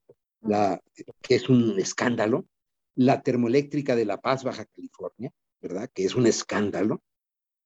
que 1.22 1.36
es 1.36 1.50
un 1.50 1.80
escándalo, 1.80 2.46
la 2.96 3.22
termoeléctrica 3.22 3.96
de 3.96 4.06
La 4.06 4.22
Paz, 4.22 4.44
Baja 4.44 4.66
California, 4.66 5.32
¿verdad? 5.62 5.90
Que 5.94 6.06
es 6.06 6.16
un 6.16 6.28
escándalo, 6.28 7.02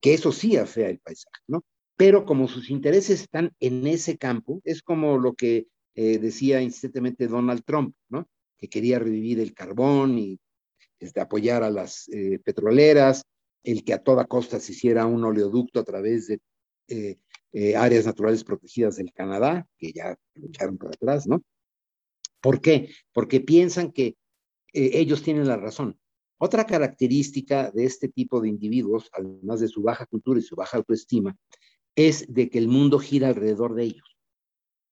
que 0.02 0.14
eso 0.14 0.32
sí 0.32 0.58
afea 0.58 0.90
el 0.90 1.00
paisaje, 1.00 1.44
¿no? 1.48 1.64
Pero 1.98 2.26
como 2.26 2.48
sus 2.48 2.70
intereses 2.70 3.22
están 3.22 3.52
en 3.60 3.86
ese 3.88 4.18
campo, 4.18 4.62
es 4.64 4.84
como 4.84 5.18
lo 5.18 5.34
que 5.34 5.68
eh, 5.96 6.20
decía 6.20 6.62
insistentemente 6.62 7.28
Donald 7.28 7.64
Trump, 7.66 7.96
¿no? 8.08 8.30
Que 8.56 8.70
quería 8.70 9.00
revivir 9.00 9.40
el 9.40 9.56
carbón 9.56 10.20
y 10.20 10.40
este, 11.00 11.20
apoyar 11.20 11.64
a 11.64 11.72
las 11.72 12.08
eh, 12.10 12.40
petroleras, 12.46 13.24
el 13.64 13.84
que 13.84 13.94
a 13.94 14.04
toda 14.04 14.26
costa 14.26 14.60
se 14.60 14.74
hiciera 14.74 15.08
un 15.08 15.24
oleoducto 15.24 15.80
a 15.80 15.84
través 15.84 16.28
de 16.28 16.40
eh, 16.88 17.76
áreas 17.76 18.06
naturales 18.06 18.44
protegidas 18.44 18.98
del 18.98 19.12
Canadá, 19.12 19.68
que 19.80 19.92
ya 19.92 20.16
lo 20.36 20.48
echaron 20.48 20.78
para 20.78 20.92
atrás, 20.92 21.26
¿no? 21.28 21.42
¿Por 22.40 22.62
qué? 22.62 22.92
Porque 23.12 23.42
piensan 23.42 23.92
que 23.92 24.16
ellos 24.72 25.24
tienen 25.24 25.48
la 25.48 25.58
razón. 25.58 26.00
Otra 26.38 26.68
característica 26.68 27.72
de 27.72 27.86
este 27.86 28.10
tipo 28.10 28.40
de 28.40 28.50
individuos, 28.50 29.10
además 29.12 29.60
de 29.60 29.68
su 29.68 29.82
baja 29.82 30.06
cultura 30.06 30.40
y 30.40 30.44
su 30.44 30.56
baja 30.56 30.78
autoestima, 30.78 31.36
es 31.98 32.32
de 32.32 32.50
que 32.50 32.60
el 32.60 32.68
mundo 32.68 33.00
gira 33.00 33.28
alrededor 33.28 33.74
de 33.74 33.84
ellos. 33.84 34.18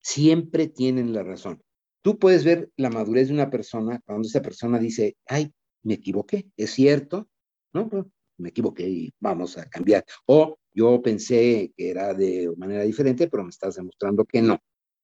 Siempre 0.01 0.67
tienen 0.67 1.13
la 1.13 1.23
razón. 1.23 1.63
Tú 2.01 2.17
puedes 2.17 2.43
ver 2.43 2.71
la 2.77 2.89
madurez 2.89 3.27
de 3.27 3.35
una 3.35 3.49
persona 3.49 4.01
cuando 4.05 4.27
esa 4.27 4.41
persona 4.41 4.79
dice, 4.79 5.15
ay, 5.27 5.53
me 5.83 5.93
equivoqué, 5.93 6.49
es 6.57 6.71
cierto, 6.71 7.29
¿no? 7.73 7.87
Pues, 7.89 8.05
me 8.37 8.49
equivoqué 8.49 8.89
y 8.89 9.13
vamos 9.19 9.57
a 9.57 9.69
cambiar. 9.69 10.03
O 10.25 10.57
yo 10.73 11.01
pensé 11.01 11.71
que 11.77 11.89
era 11.91 12.13
de 12.13 12.51
manera 12.57 12.83
diferente, 12.83 13.27
pero 13.29 13.43
me 13.43 13.49
estás 13.49 13.75
demostrando 13.75 14.25
que 14.25 14.41
no. 14.41 14.59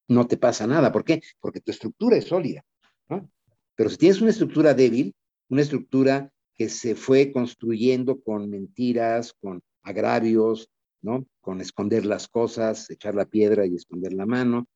No 0.07 0.27
te 0.27 0.37
pasa 0.37 0.67
nada. 0.67 0.91
¿Por 0.91 1.05
qué? 1.05 1.21
Porque 1.39 1.61
tu 1.61 1.71
estructura 1.71 2.17
es 2.17 2.25
sólida, 2.25 2.65
¿no? 3.09 3.29
Pero 3.75 3.89
si 3.89 3.97
tienes 3.97 4.21
una 4.21 4.31
estructura 4.31 4.73
débil, 4.73 5.13
una 5.49 5.61
estructura 5.61 6.31
que 6.55 6.67
se 6.67 6.95
fue 6.95 7.31
construyendo 7.31 8.21
con 8.21 8.49
mentiras, 8.49 9.33
con 9.39 9.61
agravios, 9.83 10.67
¿no? 11.01 11.25
Con 11.41 11.61
esconder 11.61 12.05
las 12.05 12.27
cosas, 12.27 12.89
echar 12.89 13.15
la 13.15 13.25
piedra 13.25 13.65
y 13.65 13.75
esconder 13.75 14.13
la 14.13 14.25
mano. 14.25 14.67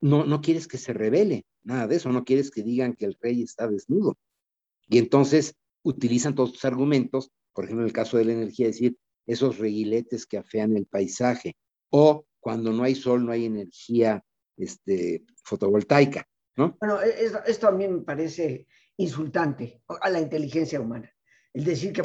No, 0.00 0.24
no 0.24 0.40
quieres 0.40 0.66
que 0.66 0.78
se 0.78 0.92
revele, 0.92 1.44
nada 1.62 1.86
de 1.86 1.96
eso, 1.96 2.10
no 2.10 2.24
quieres 2.24 2.50
que 2.50 2.62
digan 2.62 2.94
que 2.94 3.06
el 3.06 3.16
rey 3.20 3.42
está 3.42 3.68
desnudo. 3.68 4.16
Y 4.88 4.98
entonces 4.98 5.54
utilizan 5.82 6.34
todos 6.34 6.50
estos 6.50 6.64
argumentos, 6.64 7.30
por 7.52 7.64
ejemplo, 7.64 7.84
en 7.84 7.88
el 7.88 7.92
caso 7.92 8.16
de 8.18 8.24
la 8.24 8.32
energía, 8.32 8.66
decir, 8.66 8.96
esos 9.26 9.58
reguiletes 9.58 10.26
que 10.26 10.38
afean 10.38 10.76
el 10.76 10.86
paisaje, 10.86 11.54
o 11.90 12.26
cuando 12.40 12.72
no 12.72 12.82
hay 12.82 12.94
sol, 12.94 13.24
no 13.24 13.32
hay 13.32 13.44
energía 13.44 14.24
este, 14.56 15.24
fotovoltaica, 15.44 16.26
¿no? 16.56 16.76
Bueno, 16.80 17.00
e, 17.00 17.30
esto 17.46 17.68
a 17.68 17.72
mí 17.72 17.86
me 17.86 18.00
parece 18.00 18.66
insultante 18.96 19.82
a 20.00 20.10
la 20.10 20.20
inteligencia 20.20 20.80
humana. 20.80 21.12
El 21.52 21.64
decir 21.64 21.92
que 21.92 22.02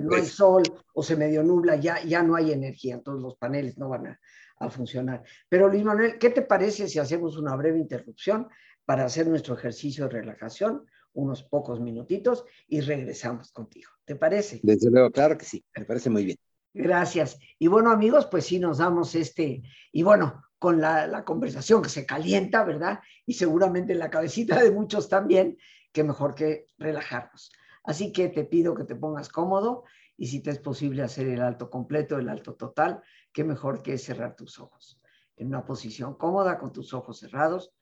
no 0.00 0.16
hay 0.16 0.24
sol 0.24 0.62
o 0.94 1.02
se 1.02 1.16
medio 1.16 1.42
nubla, 1.42 1.76
ya, 1.76 2.02
ya 2.02 2.22
no 2.22 2.34
hay 2.34 2.52
energía, 2.52 2.94
entonces 2.94 3.22
los 3.22 3.36
paneles 3.36 3.76
no 3.76 3.90
van 3.90 4.06
a, 4.06 4.20
a 4.58 4.70
funcionar. 4.70 5.22
Pero 5.48 5.68
Luis 5.68 5.84
Manuel, 5.84 6.18
¿qué 6.18 6.30
te 6.30 6.42
parece 6.42 6.88
si 6.88 6.98
hacemos 6.98 7.36
una 7.36 7.54
breve 7.56 7.78
interrupción 7.78 8.48
para 8.84 9.04
hacer 9.04 9.26
nuestro 9.26 9.54
ejercicio 9.54 10.04
de 10.04 10.10
relajación? 10.10 10.86
unos 11.16 11.42
pocos 11.42 11.80
minutitos 11.80 12.44
y 12.68 12.80
regresamos 12.80 13.50
contigo. 13.50 13.90
¿Te 14.04 14.14
parece? 14.14 14.60
Desde 14.62 14.90
luego, 14.90 15.10
claro 15.10 15.36
que 15.36 15.44
sí, 15.44 15.64
me 15.76 15.84
parece 15.84 16.10
muy 16.10 16.24
bien. 16.24 16.36
Gracias. 16.72 17.38
Y 17.58 17.68
bueno, 17.68 17.90
amigos, 17.90 18.26
pues 18.26 18.44
sí 18.44 18.58
nos 18.58 18.78
damos 18.78 19.14
este, 19.14 19.62
y 19.92 20.02
bueno, 20.02 20.44
con 20.58 20.80
la, 20.80 21.06
la, 21.06 21.24
conversación 21.24 21.82
que 21.82 21.88
se 21.88 22.04
calienta, 22.04 22.64
¿verdad? 22.64 23.00
Y 23.24 23.34
seguramente 23.34 23.94
en 23.94 23.98
la 23.98 24.10
cabecita 24.10 24.62
de 24.62 24.70
muchos 24.70 25.08
también, 25.08 25.56
que 25.90 26.04
mejor 26.04 26.34
que 26.34 26.66
relajarnos. 26.78 27.50
Así 27.86 28.12
que 28.12 28.28
te 28.28 28.44
pido 28.44 28.74
que 28.74 28.84
te 28.84 28.94
pongas 28.94 29.28
cómodo 29.28 29.84
y 30.16 30.26
si 30.26 30.40
te 30.42 30.50
es 30.50 30.58
posible 30.58 31.02
hacer 31.02 31.28
el 31.28 31.40
alto 31.40 31.70
completo, 31.70 32.18
el 32.18 32.28
alto 32.28 32.54
total, 32.54 33.02
qué 33.32 33.44
mejor 33.44 33.82
que 33.82 33.96
cerrar 33.96 34.36
tus 34.36 34.58
ojos. 34.58 35.00
En 35.36 35.48
una 35.48 35.64
posición 35.64 36.14
cómoda, 36.16 36.58
con 36.58 36.72
tus 36.72 36.92
ojos 36.92 37.18
cerrados, 37.18 37.72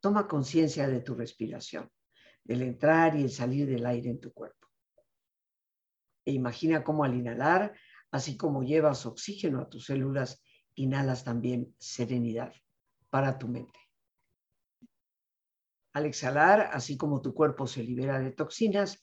toma 0.00 0.28
conciencia 0.28 0.88
de 0.88 1.00
tu 1.00 1.14
respiración, 1.14 1.90
del 2.44 2.62
entrar 2.62 3.16
y 3.16 3.22
el 3.22 3.30
salir 3.30 3.66
del 3.66 3.84
aire 3.84 4.10
en 4.10 4.20
tu 4.20 4.32
cuerpo. 4.32 4.68
E 6.24 6.32
imagina 6.32 6.84
cómo 6.84 7.04
al 7.04 7.14
inhalar 7.14 7.74
Así 8.10 8.36
como 8.36 8.62
llevas 8.62 9.04
oxígeno 9.06 9.60
a 9.60 9.68
tus 9.68 9.86
células, 9.86 10.42
inhalas 10.74 11.24
también 11.24 11.74
serenidad 11.78 12.52
para 13.10 13.38
tu 13.38 13.48
mente. 13.48 13.78
Al 15.92 16.06
exhalar, 16.06 16.70
así 16.72 16.96
como 16.96 17.20
tu 17.20 17.34
cuerpo 17.34 17.66
se 17.66 17.82
libera 17.82 18.18
de 18.18 18.30
toxinas, 18.30 19.02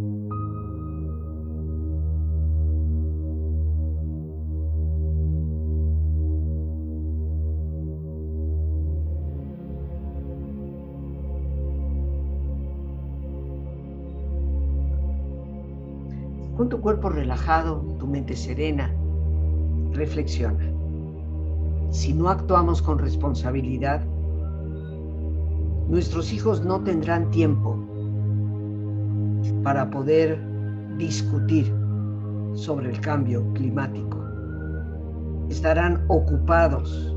Tu 16.71 16.79
cuerpo 16.79 17.09
relajado, 17.09 17.81
tu 17.99 18.07
mente 18.07 18.33
serena, 18.33 18.89
reflexiona. 19.91 20.71
Si 21.91 22.13
no 22.13 22.29
actuamos 22.29 22.81
con 22.81 22.97
responsabilidad, 22.97 24.01
nuestros 25.89 26.31
hijos 26.31 26.63
no 26.63 26.81
tendrán 26.81 27.29
tiempo 27.29 27.77
para 29.63 29.89
poder 29.89 30.41
discutir 30.97 31.69
sobre 32.53 32.89
el 32.89 33.01
cambio 33.01 33.43
climático. 33.51 34.17
Estarán 35.49 36.05
ocupados 36.07 37.13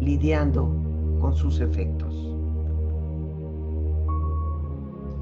lidiando 0.00 0.72
con 1.20 1.34
sus 1.34 1.58
efectos. 1.58 2.27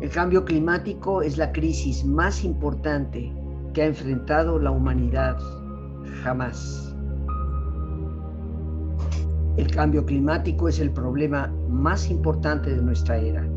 El 0.00 0.11
cambio 0.11 0.44
climático 0.44 1.22
es 1.22 1.38
la 1.38 1.50
crisis 1.52 2.04
más 2.04 2.44
importante 2.44 3.32
que 3.72 3.80
ha 3.80 3.87
enfrentado 3.87 4.59
la 4.59 4.70
humanidad 4.70 5.38
jamás. 6.22 6.94
El 9.56 9.70
cambio 9.70 10.04
climático 10.04 10.68
es 10.68 10.80
el 10.80 10.90
problema 10.90 11.50
más 11.70 12.11
importante 12.11 12.76
de 12.76 12.82
nuestra 12.82 13.16
era. 13.16 13.48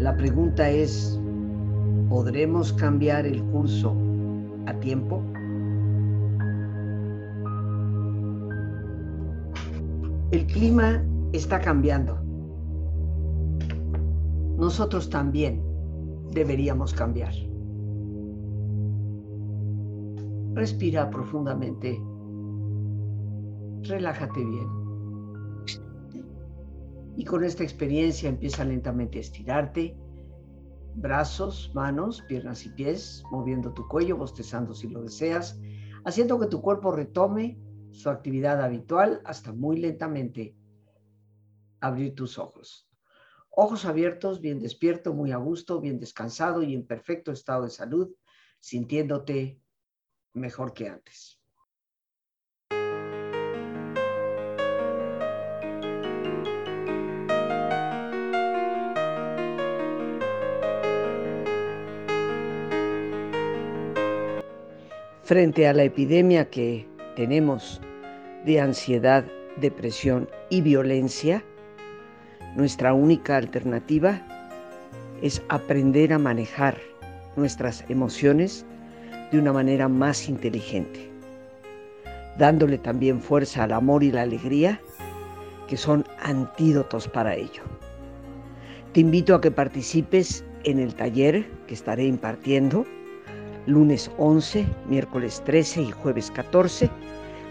La 0.00 0.16
pregunta 0.16 0.68
es, 0.68 1.16
¿podremos 2.08 2.72
cambiar 2.72 3.26
el 3.26 3.40
curso 3.44 3.96
a 4.66 4.74
tiempo? 4.80 5.22
El 10.32 10.44
clima 10.48 11.00
está 11.32 11.60
cambiando 11.60 12.23
nosotros 14.56 15.10
también 15.10 15.62
deberíamos 16.30 16.94
cambiar. 16.94 17.32
Respira 20.54 21.10
profundamente. 21.10 22.00
Relájate 23.82 24.44
bien. 24.44 24.68
Y 27.16 27.24
con 27.24 27.44
esta 27.44 27.64
experiencia 27.64 28.28
empieza 28.28 28.64
lentamente 28.64 29.18
a 29.18 29.20
estirarte. 29.20 29.96
Brazos, 30.96 31.72
manos, 31.74 32.22
piernas 32.28 32.64
y 32.66 32.70
pies, 32.70 33.24
moviendo 33.32 33.72
tu 33.72 33.86
cuello, 33.88 34.16
bostezando 34.16 34.74
si 34.74 34.88
lo 34.88 35.02
deseas, 35.02 35.58
haciendo 36.04 36.38
que 36.38 36.46
tu 36.46 36.60
cuerpo 36.60 36.92
retome 36.92 37.58
su 37.90 38.10
actividad 38.10 38.62
habitual 38.62 39.20
hasta 39.24 39.52
muy 39.52 39.78
lentamente 39.78 40.56
abrir 41.80 42.14
tus 42.14 42.38
ojos. 42.38 42.88
Ojos 43.56 43.84
abiertos, 43.84 44.40
bien 44.40 44.58
despierto, 44.58 45.14
muy 45.14 45.30
a 45.30 45.36
gusto, 45.36 45.80
bien 45.80 46.00
descansado 46.00 46.64
y 46.64 46.74
en 46.74 46.84
perfecto 46.84 47.30
estado 47.30 47.62
de 47.62 47.70
salud, 47.70 48.12
sintiéndote 48.58 49.60
mejor 50.32 50.74
que 50.74 50.88
antes. 50.88 51.38
Frente 65.22 65.68
a 65.68 65.72
la 65.72 65.84
epidemia 65.84 66.50
que 66.50 66.88
tenemos 67.14 67.80
de 68.44 68.60
ansiedad, 68.60 69.24
depresión 69.58 70.28
y 70.50 70.60
violencia, 70.60 71.44
nuestra 72.56 72.94
única 72.94 73.36
alternativa 73.36 74.20
es 75.22 75.42
aprender 75.48 76.12
a 76.12 76.18
manejar 76.18 76.76
nuestras 77.36 77.84
emociones 77.88 78.64
de 79.32 79.38
una 79.38 79.52
manera 79.52 79.88
más 79.88 80.28
inteligente, 80.28 81.10
dándole 82.38 82.78
también 82.78 83.20
fuerza 83.20 83.64
al 83.64 83.72
amor 83.72 84.02
y 84.04 84.12
la 84.12 84.22
alegría, 84.22 84.80
que 85.66 85.76
son 85.76 86.04
antídotos 86.22 87.08
para 87.08 87.34
ello. 87.34 87.62
Te 88.92 89.00
invito 89.00 89.34
a 89.34 89.40
que 89.40 89.50
participes 89.50 90.44
en 90.62 90.78
el 90.78 90.94
taller 90.94 91.44
que 91.66 91.74
estaré 91.74 92.04
impartiendo 92.04 92.86
lunes 93.66 94.10
11, 94.18 94.66
miércoles 94.88 95.42
13 95.44 95.82
y 95.82 95.90
jueves 95.90 96.30
14 96.30 96.90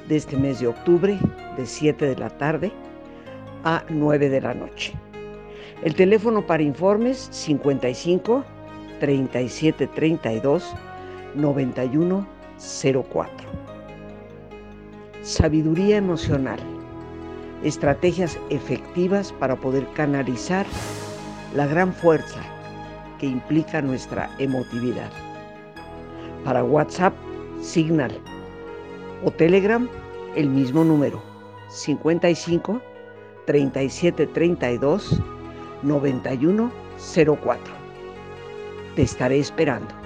de 0.07 0.15
este 0.15 0.37
mes 0.37 0.59
de 0.59 0.67
octubre 0.67 1.17
de 1.57 1.65
7 1.65 2.05
de 2.05 2.15
la 2.15 2.29
tarde 2.37 2.71
a 3.63 3.83
9 3.89 4.29
de 4.29 4.41
la 4.41 4.53
noche. 4.53 4.93
El 5.83 5.95
teléfono 5.95 6.45
para 6.45 6.63
informes 6.63 7.27
55 7.31 8.43
37 8.99 9.87
32 9.87 10.73
91 11.35 12.27
04. 13.11 13.47
Sabiduría 15.21 15.97
emocional. 15.97 16.59
Estrategias 17.63 18.37
efectivas 18.49 19.31
para 19.33 19.55
poder 19.55 19.87
canalizar 19.93 20.65
la 21.55 21.65
gran 21.65 21.93
fuerza 21.93 22.41
que 23.19 23.25
implica 23.27 23.81
nuestra 23.81 24.29
emotividad. 24.39 25.09
Para 26.43 26.63
WhatsApp, 26.63 27.13
Signal 27.61 28.11
o 29.23 29.31
Telegram, 29.31 29.87
el 30.35 30.49
mismo 30.49 30.83
número 30.83 31.21
55 31.69 32.81
3732 33.45 35.21
9104. 35.83 37.73
Te 38.95 39.01
estaré 39.01 39.39
esperando. 39.39 40.02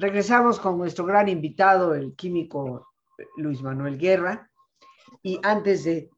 Regresamos 0.00 0.58
con 0.58 0.78
nuestro 0.78 1.04
gran 1.04 1.28
invitado, 1.28 1.94
el 1.94 2.16
químico 2.16 2.88
Luis 3.36 3.60
Manuel 3.60 3.98
Guerra. 3.98 4.50
Y 5.22 5.38
antes 5.42 5.84
de 5.84 6.08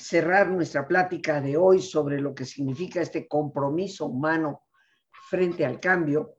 cerrar 0.00 0.48
nuestra 0.48 0.88
plática 0.88 1.42
de 1.42 1.58
hoy 1.58 1.82
sobre 1.82 2.18
lo 2.22 2.34
que 2.34 2.46
significa 2.46 3.02
este 3.02 3.28
compromiso 3.28 4.06
humano 4.06 4.62
frente 5.28 5.66
al 5.66 5.78
cambio, 5.78 6.36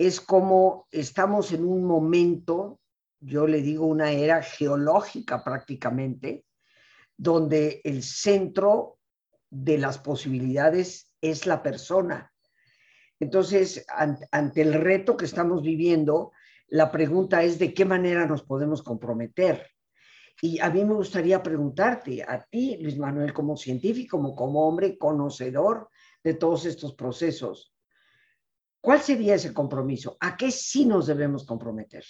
es 0.00 0.22
como 0.22 0.88
estamos 0.92 1.52
en 1.52 1.62
un 1.62 1.84
momento, 1.84 2.80
yo 3.20 3.46
le 3.46 3.60
digo 3.60 3.84
una 3.84 4.12
era 4.12 4.42
geológica 4.42 5.44
prácticamente, 5.44 6.46
donde 7.18 7.82
el 7.84 8.02
centro 8.02 8.96
de 9.50 9.76
las 9.76 9.98
posibilidades 9.98 11.14
es 11.20 11.44
la 11.44 11.62
persona. 11.62 12.32
Entonces, 13.20 13.84
ante 14.32 14.62
el 14.62 14.72
reto 14.72 15.18
que 15.18 15.26
estamos 15.26 15.62
viviendo, 15.62 16.32
la 16.68 16.90
pregunta 16.90 17.42
es 17.42 17.58
de 17.58 17.74
qué 17.74 17.84
manera 17.84 18.24
nos 18.24 18.42
podemos 18.42 18.82
comprometer. 18.82 19.66
Y 20.40 20.60
a 20.60 20.70
mí 20.70 20.82
me 20.82 20.94
gustaría 20.94 21.42
preguntarte, 21.42 22.22
a 22.22 22.42
ti, 22.50 22.78
Luis 22.80 22.96
Manuel, 22.96 23.34
como 23.34 23.54
científico, 23.54 24.16
como, 24.16 24.34
como 24.34 24.66
hombre 24.66 24.96
conocedor 24.96 25.90
de 26.24 26.32
todos 26.32 26.64
estos 26.64 26.94
procesos, 26.94 27.69
¿cuál 28.80 29.00
sería 29.00 29.34
ese 29.34 29.52
compromiso? 29.52 30.16
¿A 30.20 30.36
qué 30.36 30.50
sí 30.50 30.84
nos 30.84 31.06
debemos 31.06 31.44
comprometer? 31.44 32.04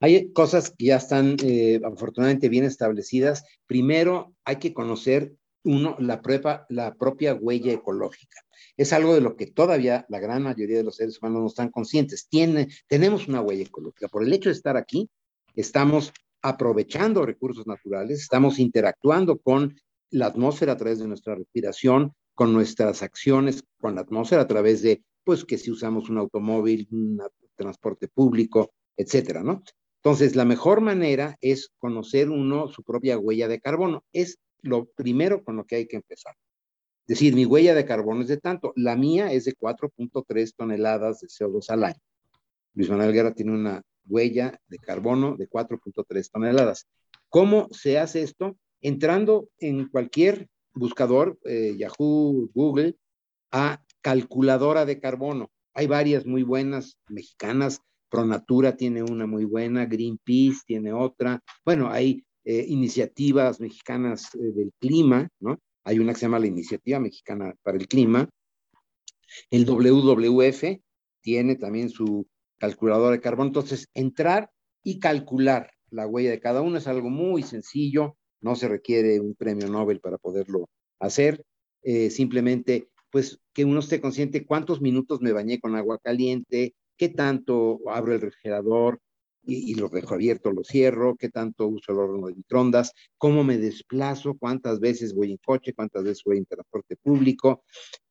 Hay 0.00 0.32
cosas 0.32 0.70
que 0.70 0.86
ya 0.86 0.96
están 0.96 1.36
eh, 1.42 1.80
afortunadamente 1.84 2.48
bien 2.48 2.64
establecidas. 2.64 3.44
Primero, 3.66 4.34
hay 4.44 4.56
que 4.56 4.72
conocer 4.72 5.34
uno 5.64 5.96
la, 5.98 6.20
la 6.68 6.94
propia 6.94 7.34
huella 7.34 7.72
ecológica. 7.72 8.40
Es 8.76 8.92
algo 8.92 9.14
de 9.14 9.20
lo 9.20 9.36
que 9.36 9.46
todavía 9.46 10.06
la 10.08 10.20
gran 10.20 10.42
mayoría 10.42 10.78
de 10.78 10.84
los 10.84 10.96
seres 10.96 11.18
humanos 11.20 11.40
no 11.40 11.46
están 11.48 11.70
conscientes. 11.70 12.28
Tiene, 12.28 12.68
tenemos 12.86 13.26
una 13.26 13.40
huella 13.40 13.64
ecológica. 13.64 14.08
Por 14.08 14.22
el 14.22 14.32
hecho 14.32 14.50
de 14.50 14.54
estar 14.54 14.76
aquí, 14.76 15.10
estamos 15.54 16.12
aprovechando 16.42 17.26
recursos 17.26 17.66
naturales, 17.66 18.20
estamos 18.20 18.60
interactuando 18.60 19.38
con 19.38 19.76
la 20.10 20.26
atmósfera 20.26 20.72
a 20.72 20.76
través 20.76 21.00
de 21.00 21.08
nuestra 21.08 21.34
respiración, 21.34 22.14
con 22.34 22.52
nuestras 22.52 23.02
acciones 23.02 23.64
con 23.80 23.96
la 23.96 24.02
atmósfera 24.02 24.42
a 24.42 24.46
través 24.46 24.80
de, 24.82 25.02
pues, 25.28 25.44
que 25.44 25.58
si 25.58 25.70
usamos 25.70 26.08
un 26.08 26.16
automóvil, 26.16 26.88
un 26.90 27.20
transporte 27.54 28.08
público, 28.08 28.72
etcétera, 28.96 29.42
¿no? 29.42 29.62
Entonces, 29.96 30.34
la 30.34 30.46
mejor 30.46 30.80
manera 30.80 31.36
es 31.42 31.68
conocer 31.78 32.30
uno 32.30 32.68
su 32.68 32.82
propia 32.82 33.18
huella 33.18 33.46
de 33.46 33.60
carbono. 33.60 34.04
Es 34.10 34.38
lo 34.62 34.86
primero 34.86 35.44
con 35.44 35.56
lo 35.56 35.66
que 35.66 35.76
hay 35.76 35.86
que 35.86 35.96
empezar. 35.96 36.34
Es 37.06 37.18
decir, 37.18 37.34
mi 37.34 37.44
huella 37.44 37.74
de 37.74 37.84
carbono 37.84 38.22
es 38.22 38.28
de 38.28 38.38
tanto. 38.38 38.72
La 38.74 38.96
mía 38.96 39.30
es 39.30 39.44
de 39.44 39.54
4.3 39.54 40.54
toneladas 40.56 41.20
de 41.20 41.26
CO2 41.26 41.68
al 41.68 41.84
año. 41.84 42.00
Luis 42.72 42.88
Manuel 42.88 43.12
Guerra 43.12 43.34
tiene 43.34 43.52
una 43.52 43.82
huella 44.06 44.58
de 44.66 44.78
carbono 44.78 45.36
de 45.36 45.46
4.3 45.46 46.30
toneladas. 46.30 46.86
¿Cómo 47.28 47.68
se 47.70 47.98
hace 47.98 48.22
esto? 48.22 48.56
Entrando 48.80 49.50
en 49.58 49.90
cualquier 49.90 50.48
buscador, 50.72 51.38
eh, 51.44 51.74
Yahoo, 51.76 52.48
Google, 52.54 52.96
a 53.50 53.82
calculadora 54.02 54.84
de 54.84 55.00
carbono. 55.00 55.50
Hay 55.74 55.86
varias 55.86 56.26
muy 56.26 56.42
buenas 56.42 56.98
mexicanas. 57.08 57.80
Pronatura 58.10 58.76
tiene 58.76 59.02
una 59.02 59.26
muy 59.26 59.44
buena, 59.44 59.86
Greenpeace 59.86 60.60
tiene 60.66 60.92
otra. 60.92 61.40
Bueno, 61.64 61.90
hay 61.90 62.24
eh, 62.44 62.64
iniciativas 62.68 63.60
mexicanas 63.60 64.34
eh, 64.34 64.38
del 64.54 64.72
clima, 64.80 65.28
¿no? 65.40 65.58
Hay 65.84 65.98
una 65.98 66.12
que 66.12 66.20
se 66.20 66.26
llama 66.26 66.38
la 66.38 66.46
Iniciativa 66.46 67.00
Mexicana 67.00 67.54
para 67.62 67.78
el 67.78 67.88
Clima. 67.88 68.28
El 69.50 69.64
WWF 69.64 70.80
tiene 71.20 71.56
también 71.56 71.88
su 71.90 72.26
calculadora 72.58 73.12
de 73.12 73.20
carbono. 73.20 73.48
Entonces, 73.48 73.88
entrar 73.94 74.50
y 74.82 74.98
calcular 74.98 75.70
la 75.90 76.06
huella 76.06 76.30
de 76.30 76.40
cada 76.40 76.60
uno 76.60 76.78
es 76.78 76.86
algo 76.86 77.10
muy 77.10 77.42
sencillo, 77.42 78.16
no 78.40 78.54
se 78.54 78.68
requiere 78.68 79.20
un 79.20 79.34
premio 79.34 79.68
Nobel 79.68 80.00
para 80.00 80.18
poderlo 80.18 80.68
hacer. 81.00 81.44
Eh, 81.82 82.10
simplemente, 82.10 82.88
pues, 83.10 83.40
que 83.52 83.64
uno 83.64 83.80
esté 83.80 84.00
consciente 84.00 84.46
cuántos 84.46 84.80
minutos 84.80 85.20
me 85.20 85.32
bañé 85.32 85.60
con 85.60 85.76
agua 85.76 85.98
caliente, 85.98 86.74
qué 86.96 87.08
tanto 87.08 87.80
abro 87.86 88.14
el 88.14 88.20
refrigerador, 88.20 89.00
y, 89.48 89.74
los 89.76 89.90
dejo 89.90 90.14
abiertos, 90.14 90.54
los 90.54 90.68
cierro, 90.68 91.16
qué 91.16 91.30
tanto 91.30 91.66
uso 91.66 91.92
el 91.92 91.98
horno 91.98 92.26
de 92.26 92.34
microondas, 92.34 92.92
cómo 93.16 93.44
me 93.44 93.56
desplazo, 93.56 94.36
cuántas 94.38 94.78
veces 94.78 95.14
voy 95.14 95.30
en 95.30 95.38
coche, 95.38 95.72
cuántas 95.72 96.04
veces 96.04 96.22
voy 96.24 96.36
en 96.36 96.44
transporte 96.44 96.96
público, 96.96 97.64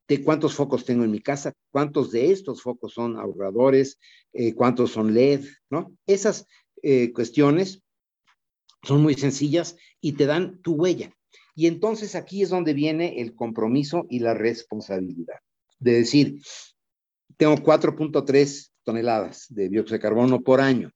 de 0.08 0.22
cuántos 0.24 0.54
focos 0.54 0.84
tengo 0.84 1.04
en 1.04 1.12
mi 1.12 1.20
casa, 1.20 1.52
cuántos 1.70 2.10
de 2.10 2.32
estos 2.32 2.62
focos 2.62 2.94
son 2.94 3.16
ahorradores, 3.18 3.98
eh, 4.32 4.54
cuántos 4.54 4.92
son 4.92 5.14
LED, 5.14 5.44
¿no? 5.70 5.92
Esas 6.06 6.46
eh, 6.82 7.12
cuestiones 7.12 7.82
son 8.82 9.02
muy 9.02 9.14
sencillas 9.14 9.76
y 10.00 10.12
te 10.12 10.26
dan 10.26 10.60
tu 10.62 10.74
huella. 10.74 11.12
Y 11.58 11.66
entonces 11.66 12.14
aquí 12.14 12.42
es 12.42 12.50
donde 12.50 12.72
viene 12.72 13.20
el 13.20 13.34
compromiso 13.34 14.06
y 14.08 14.20
la 14.20 14.34
responsabilidad. 14.34 15.40
De 15.80 15.92
decir, 15.92 16.40
tengo 17.36 17.56
4.3 17.56 18.70
toneladas 18.84 19.46
de 19.48 19.68
dióxido 19.68 19.96
de 19.96 20.00
carbono 20.00 20.40
por 20.40 20.60
año 20.60 20.92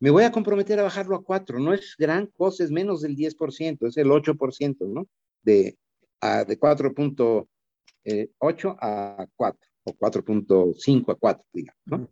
me 0.00 0.10
voy 0.10 0.24
a 0.24 0.32
comprometer 0.32 0.80
a 0.80 0.84
bajarlo 0.84 1.14
a 1.14 1.22
4. 1.22 1.60
No 1.60 1.74
es 1.74 1.94
gran 1.96 2.26
cosa, 2.26 2.64
es 2.64 2.70
menos 2.70 3.02
del 3.02 3.14
10%, 3.14 3.86
es 3.86 3.96
el 3.98 4.08
8%, 4.08 4.76
¿no? 4.88 5.06
De, 5.42 5.76
de 6.22 6.60
4.8 6.60 7.46
eh, 8.04 8.30
a 8.80 9.26
4, 9.36 9.60
o 9.84 9.92
4.5 9.92 11.12
a 11.12 11.14
4, 11.14 11.44
digamos, 11.52 11.80
¿no? 11.84 12.08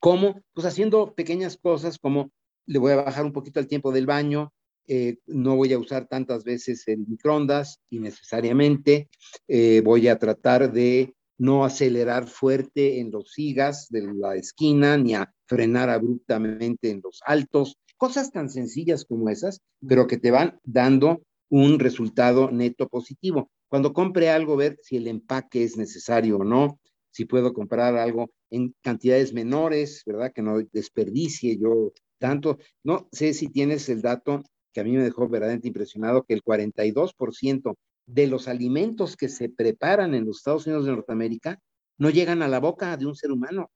¿Cómo? 0.00 0.42
Pues 0.52 0.66
haciendo 0.66 1.14
pequeñas 1.14 1.56
cosas 1.56 1.98
como 1.98 2.30
le 2.66 2.78
voy 2.78 2.92
a 2.92 2.96
bajar 2.96 3.24
un 3.24 3.32
poquito 3.32 3.60
el 3.60 3.68
tiempo 3.68 3.92
del 3.92 4.06
baño, 4.06 4.52
eh, 4.88 5.18
no 5.26 5.56
voy 5.56 5.72
a 5.72 5.78
usar 5.78 6.06
tantas 6.06 6.44
veces 6.44 6.86
el 6.88 7.06
microondas 7.06 7.80
innecesariamente, 7.90 9.08
eh, 9.48 9.82
voy 9.84 10.08
a 10.08 10.18
tratar 10.18 10.72
de 10.72 11.14
no 11.38 11.64
acelerar 11.64 12.26
fuerte 12.28 13.00
en 13.00 13.10
los 13.10 13.32
sigas 13.32 13.88
de 13.90 14.12
la 14.14 14.36
esquina, 14.36 14.96
ni 14.96 15.14
a 15.14 15.32
frenar 15.46 15.90
abruptamente 15.90 16.90
en 16.90 17.00
los 17.02 17.20
altos, 17.26 17.76
cosas 17.96 18.30
tan 18.30 18.48
sencillas 18.48 19.04
como 19.04 19.28
esas, 19.28 19.60
pero 19.86 20.06
que 20.06 20.18
te 20.18 20.30
van 20.30 20.58
dando 20.64 21.22
un 21.48 21.78
resultado 21.78 22.50
neto 22.50 22.88
positivo. 22.88 23.50
Cuando 23.68 23.92
compre 23.92 24.30
algo, 24.30 24.56
ver 24.56 24.78
si 24.82 24.96
el 24.96 25.08
empaque 25.08 25.64
es 25.64 25.76
necesario 25.76 26.38
o 26.38 26.44
no, 26.44 26.78
si 27.10 27.24
puedo 27.24 27.52
comprar 27.52 27.96
algo 27.96 28.30
en 28.50 28.74
cantidades 28.82 29.32
menores, 29.32 30.02
¿verdad? 30.06 30.32
Que 30.34 30.42
no 30.42 30.58
desperdicie 30.72 31.58
yo 31.58 31.92
tanto. 32.18 32.58
No 32.84 33.08
sé 33.12 33.32
si 33.34 33.48
tienes 33.48 33.88
el 33.88 34.02
dato 34.02 34.42
que 34.76 34.82
a 34.82 34.84
mí 34.84 34.92
me 34.92 35.04
dejó 35.04 35.26
verdaderamente 35.26 35.68
impresionado, 35.68 36.24
que 36.24 36.34
el 36.34 36.44
42% 36.44 37.78
de 38.04 38.26
los 38.26 38.46
alimentos 38.46 39.16
que 39.16 39.30
se 39.30 39.48
preparan 39.48 40.14
en 40.14 40.26
los 40.26 40.36
Estados 40.36 40.66
Unidos 40.66 40.84
de 40.84 40.92
Norteamérica 40.92 41.58
no 41.96 42.10
llegan 42.10 42.42
a 42.42 42.48
la 42.48 42.60
boca 42.60 42.94
de 42.98 43.06
un 43.06 43.16
ser 43.16 43.32
humano. 43.32 43.70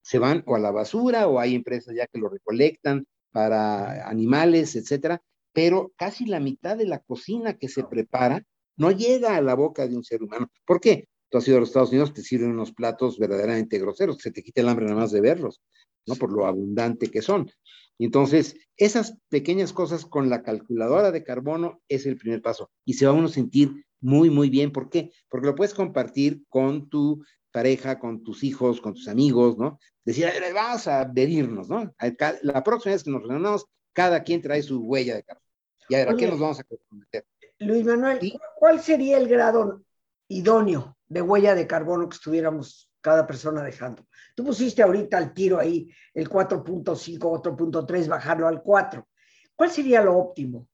Se 0.00 0.20
van 0.20 0.44
o 0.46 0.54
a 0.54 0.60
la 0.60 0.70
basura 0.70 1.26
o 1.26 1.40
hay 1.40 1.56
empresas 1.56 1.96
ya 1.96 2.06
que 2.06 2.20
lo 2.20 2.28
recolectan 2.28 3.04
para 3.32 4.08
animales, 4.08 4.76
etcétera, 4.76 5.20
pero 5.52 5.92
casi 5.96 6.24
la 6.24 6.38
mitad 6.38 6.76
de 6.76 6.86
la 6.86 7.00
cocina 7.00 7.54
que 7.54 7.68
se 7.68 7.82
prepara 7.82 8.46
no 8.76 8.92
llega 8.92 9.34
a 9.34 9.42
la 9.42 9.54
boca 9.54 9.88
de 9.88 9.96
un 9.96 10.04
ser 10.04 10.22
humano. 10.22 10.46
¿Por 10.64 10.80
qué? 10.80 11.08
tú 11.28 11.38
has 11.38 11.48
ido 11.48 11.56
a 11.56 11.60
los 11.60 11.70
Estados 11.70 11.90
Unidos, 11.90 12.14
te 12.14 12.22
sirven 12.22 12.52
unos 12.52 12.72
platos 12.72 13.18
verdaderamente 13.18 13.80
groseros, 13.80 14.18
se 14.18 14.30
te 14.30 14.40
quita 14.40 14.60
el 14.60 14.68
hambre 14.68 14.84
nada 14.84 15.00
más 15.00 15.10
de 15.10 15.20
verlos, 15.20 15.60
¿no? 16.06 16.14
Por 16.14 16.32
lo 16.32 16.46
abundante 16.46 17.10
que 17.10 17.22
son. 17.22 17.50
Y 17.98 18.06
entonces, 18.06 18.56
esas 18.76 19.18
pequeñas 19.28 19.72
cosas 19.72 20.04
con 20.04 20.28
la 20.28 20.42
calculadora 20.42 21.12
de 21.12 21.22
carbono 21.22 21.80
es 21.88 22.06
el 22.06 22.16
primer 22.16 22.42
paso. 22.42 22.70
Y 22.84 22.94
se 22.94 23.06
va 23.06 23.12
a 23.12 23.16
uno 23.16 23.28
sentir 23.28 23.84
muy, 24.00 24.30
muy 24.30 24.50
bien. 24.50 24.72
¿Por 24.72 24.90
qué? 24.90 25.12
Porque 25.28 25.46
lo 25.46 25.54
puedes 25.54 25.74
compartir 25.74 26.42
con 26.48 26.88
tu 26.88 27.24
pareja, 27.52 28.00
con 28.00 28.24
tus 28.24 28.42
hijos, 28.42 28.80
con 28.80 28.94
tus 28.94 29.06
amigos, 29.06 29.56
¿no? 29.56 29.78
Decir, 30.04 30.26
vamos 30.52 30.88
a 30.88 31.10
medirnos, 31.14 31.68
¿no? 31.68 31.94
La 32.42 32.64
próxima 32.64 32.94
vez 32.94 33.04
que 33.04 33.10
nos 33.10 33.22
reunamos, 33.22 33.66
cada 33.92 34.24
quien 34.24 34.42
trae 34.42 34.62
su 34.62 34.80
huella 34.80 35.14
de 35.14 35.22
carbono. 35.22 35.46
Y 35.88 35.94
a 35.94 35.98
ver, 35.98 36.08
¿a 36.08 36.16
qué 36.16 36.26
nos 36.26 36.40
vamos 36.40 36.58
a 36.58 36.64
comprometer? 36.64 37.24
Luis 37.60 37.84
Manuel, 37.84 38.18
¿cuál 38.56 38.80
sería 38.80 39.18
el 39.18 39.28
grado 39.28 39.84
idóneo 40.28 40.96
de 41.06 41.22
huella 41.22 41.54
de 41.54 41.66
carbono 41.66 42.08
que 42.08 42.16
estuviéramos 42.16 42.90
cada 43.04 43.26
persona 43.26 43.62
dejando? 43.62 44.06
Tú 44.34 44.44
pusiste 44.44 44.82
ahorita 44.82 45.18
al 45.18 45.34
tiro 45.34 45.58
ahí 45.58 45.90
el 46.14 46.28
4.5, 46.28 47.18
4.3, 47.18 48.08
bajarlo 48.08 48.48
al 48.48 48.62
4. 48.62 49.06
¿Cuál 49.54 49.70
sería 49.70 50.02
lo 50.02 50.16
óptimo? 50.16 50.66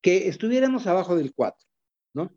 Que 0.00 0.28
estuviéramos 0.28 0.86
abajo 0.86 1.16
del 1.16 1.34
4, 1.34 1.68
¿no? 2.14 2.30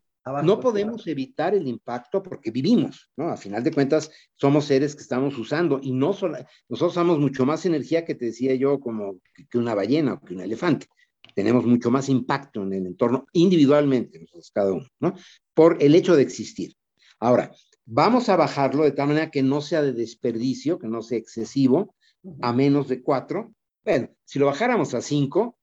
no 0.44 0.60
podemos 0.60 1.06
evitar 1.06 1.54
el 1.54 1.68
impacto 1.68 2.24
porque 2.24 2.50
vivimos, 2.50 3.12
¿no? 3.16 3.30
A 3.30 3.38
final 3.38 3.64
de 3.64 3.72
cuentas, 3.72 4.10
somos 4.34 4.66
seres 4.66 4.96
que 4.96 5.04
estamos 5.04 5.38
usando 5.38 5.80
y 5.82 5.92
no 5.92 6.14
solo, 6.14 6.38
nosotros 6.68 6.94
usamos 6.94 7.20
mucho 7.20 7.46
más 7.46 7.66
energía 7.68 8.06
que 8.06 8.16
te 8.16 8.26
decía 8.26 8.56
yo, 8.56 8.80
como 8.80 9.20
que 9.50 9.58
una 9.60 9.76
ballena 9.76 10.14
o 10.14 10.22
que 10.22 10.34
un 10.34 10.42
elefante. 10.42 10.88
Tenemos 11.36 11.66
mucho 11.66 11.92
más 11.92 12.10
impacto 12.10 12.64
en 12.64 12.74
el 12.74 12.88
entorno 12.88 13.28
individualmente, 13.34 14.20
nosotros 14.20 14.52
cada 14.52 14.74
uno, 14.74 14.88
¿no? 15.00 15.14
Por 15.54 15.78
el 15.84 15.94
hecho 15.94 16.16
de 16.16 16.24
existir. 16.24 16.74
Ahora, 17.20 17.52
vamos 17.86 18.30
a 18.30 18.36
bajarlo 18.36 18.84
de 18.84 18.92
tal 18.92 19.08
manera 19.08 19.32
que 19.32 19.44
no 19.44 19.62
sea 19.62 19.82
de 19.82 19.94
desperdicio, 19.94 20.80
que 20.80 20.88
no 20.88 21.02
sea 21.02 21.18
excesivo, 21.18 21.96
a 22.42 22.54
menos 22.54 22.88
de 22.88 23.02
cuatro. 23.02 23.54
Bueno, 23.84 24.10
si 24.24 24.40
lo 24.40 24.48
bajáramos 24.48 24.94
a 24.94 25.02
cinco, 25.02 25.58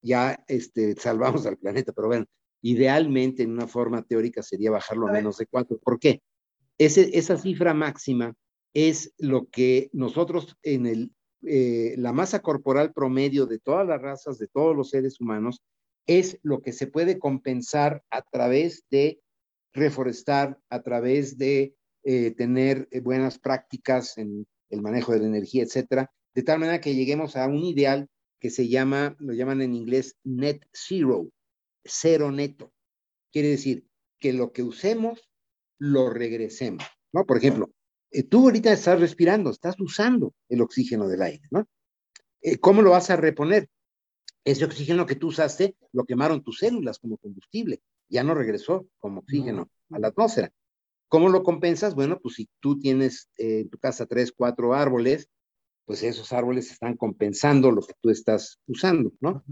ya 0.00 0.44
este, 0.46 0.94
salvamos 0.96 1.46
al 1.46 1.56
planeta, 1.56 1.92
pero 1.92 2.08
bueno, 2.08 2.26
Idealmente, 2.66 3.42
en 3.42 3.50
una 3.50 3.66
forma 3.66 4.00
teórica, 4.04 4.42
sería 4.42 4.70
bajarlo 4.70 5.06
a 5.06 5.12
menos 5.12 5.36
de 5.36 5.44
cuatro. 5.44 5.76
¿Por 5.76 5.98
qué? 5.98 6.22
Ese, 6.78 7.10
esa 7.12 7.36
cifra 7.36 7.74
máxima 7.74 8.34
es 8.72 9.12
lo 9.18 9.50
que 9.50 9.90
nosotros 9.92 10.56
en 10.62 10.86
el, 10.86 11.12
eh, 11.42 11.94
la 11.98 12.14
masa 12.14 12.40
corporal 12.40 12.94
promedio 12.94 13.44
de 13.44 13.58
todas 13.58 13.86
las 13.86 14.00
razas, 14.00 14.38
de 14.38 14.48
todos 14.48 14.74
los 14.74 14.88
seres 14.88 15.20
humanos, 15.20 15.60
es 16.06 16.38
lo 16.42 16.62
que 16.62 16.72
se 16.72 16.86
puede 16.86 17.18
compensar 17.18 18.02
a 18.08 18.22
través 18.22 18.86
de 18.90 19.20
reforestar, 19.74 20.58
a 20.70 20.82
través 20.82 21.36
de 21.36 21.74
eh, 22.04 22.30
tener 22.30 22.88
eh, 22.90 23.00
buenas 23.00 23.38
prácticas 23.38 24.16
en 24.16 24.46
el 24.70 24.80
manejo 24.80 25.12
de 25.12 25.20
la 25.20 25.26
energía, 25.26 25.64
etcétera, 25.64 26.10
de 26.34 26.42
tal 26.42 26.58
manera 26.58 26.80
que 26.80 26.94
lleguemos 26.94 27.36
a 27.36 27.46
un 27.46 27.58
ideal 27.58 28.08
que 28.40 28.50
se 28.50 28.68
llama, 28.68 29.16
lo 29.18 29.32
llaman 29.32 29.62
en 29.62 29.74
inglés 29.74 30.16
net 30.24 30.62
zero, 30.72 31.28
cero 31.84 32.30
neto. 32.30 32.72
Quiere 33.32 33.48
decir 33.48 33.86
que 34.18 34.32
lo 34.32 34.52
que 34.52 34.62
usemos, 34.62 35.28
lo 35.78 36.10
regresemos, 36.10 36.84
¿no? 37.12 37.24
Por 37.24 37.38
ejemplo, 37.38 37.70
eh, 38.10 38.22
tú 38.22 38.44
ahorita 38.44 38.72
estás 38.72 39.00
respirando, 39.00 39.50
estás 39.50 39.74
usando 39.80 40.34
el 40.48 40.60
oxígeno 40.60 41.08
del 41.08 41.22
aire, 41.22 41.46
¿no? 41.50 41.66
Eh, 42.42 42.58
¿Cómo 42.58 42.82
lo 42.82 42.90
vas 42.90 43.10
a 43.10 43.16
reponer? 43.16 43.68
Ese 44.44 44.64
oxígeno 44.64 45.06
que 45.06 45.16
tú 45.16 45.28
usaste 45.28 45.76
lo 45.92 46.04
quemaron 46.04 46.42
tus 46.42 46.58
células 46.58 46.98
como 46.98 47.16
combustible, 47.16 47.80
ya 48.08 48.22
no 48.22 48.34
regresó 48.34 48.86
como 48.98 49.20
oxígeno 49.20 49.68
a 49.90 49.98
la 49.98 50.08
atmósfera. 50.08 50.52
¿Cómo 51.08 51.28
lo 51.28 51.42
compensas? 51.42 51.94
Bueno, 51.94 52.18
pues 52.20 52.36
si 52.36 52.48
tú 52.60 52.78
tienes 52.78 53.28
eh, 53.38 53.60
en 53.60 53.70
tu 53.70 53.78
casa 53.78 54.06
tres, 54.06 54.32
cuatro 54.36 54.74
árboles, 54.74 55.28
pues 55.84 56.02
esos 56.02 56.32
árboles 56.32 56.70
están 56.70 56.96
compensando 56.96 57.70
lo 57.70 57.82
que 57.82 57.92
tú 58.00 58.10
estás 58.10 58.58
usando, 58.66 59.12
¿no? 59.20 59.44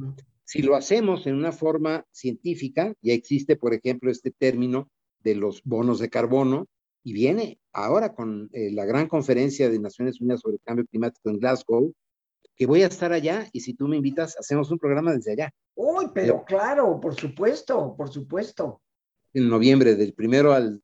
Si 0.44 0.62
lo 0.62 0.74
hacemos 0.74 1.26
en 1.26 1.34
una 1.34 1.52
forma 1.52 2.04
científica, 2.10 2.94
ya 3.02 3.12
existe, 3.12 3.56
por 3.56 3.74
ejemplo, 3.74 4.10
este 4.10 4.30
término 4.30 4.90
de 5.20 5.34
los 5.34 5.62
bonos 5.62 5.98
de 5.98 6.10
carbono, 6.10 6.66
y 7.04 7.12
viene 7.12 7.58
ahora 7.72 8.14
con 8.14 8.48
eh, 8.52 8.70
la 8.70 8.84
gran 8.84 9.08
conferencia 9.08 9.68
de 9.68 9.78
Naciones 9.78 10.20
Unidas 10.20 10.40
sobre 10.40 10.54
el 10.54 10.62
Cambio 10.64 10.86
Climático 10.86 11.30
en 11.30 11.38
Glasgow, 11.38 11.92
que 12.62 12.66
voy 12.66 12.84
a 12.84 12.86
estar 12.86 13.12
allá 13.12 13.48
y 13.52 13.58
si 13.58 13.74
tú 13.74 13.88
me 13.88 13.96
invitas, 13.96 14.38
hacemos 14.38 14.70
un 14.70 14.78
programa 14.78 15.12
desde 15.12 15.32
allá. 15.32 15.52
Uy, 15.74 16.06
pero 16.14 16.44
claro, 16.44 17.00
por 17.00 17.16
supuesto, 17.16 17.96
por 17.96 18.08
supuesto. 18.08 18.80
En 19.34 19.48
noviembre, 19.48 19.96
del 19.96 20.14
primero 20.14 20.52
al 20.52 20.80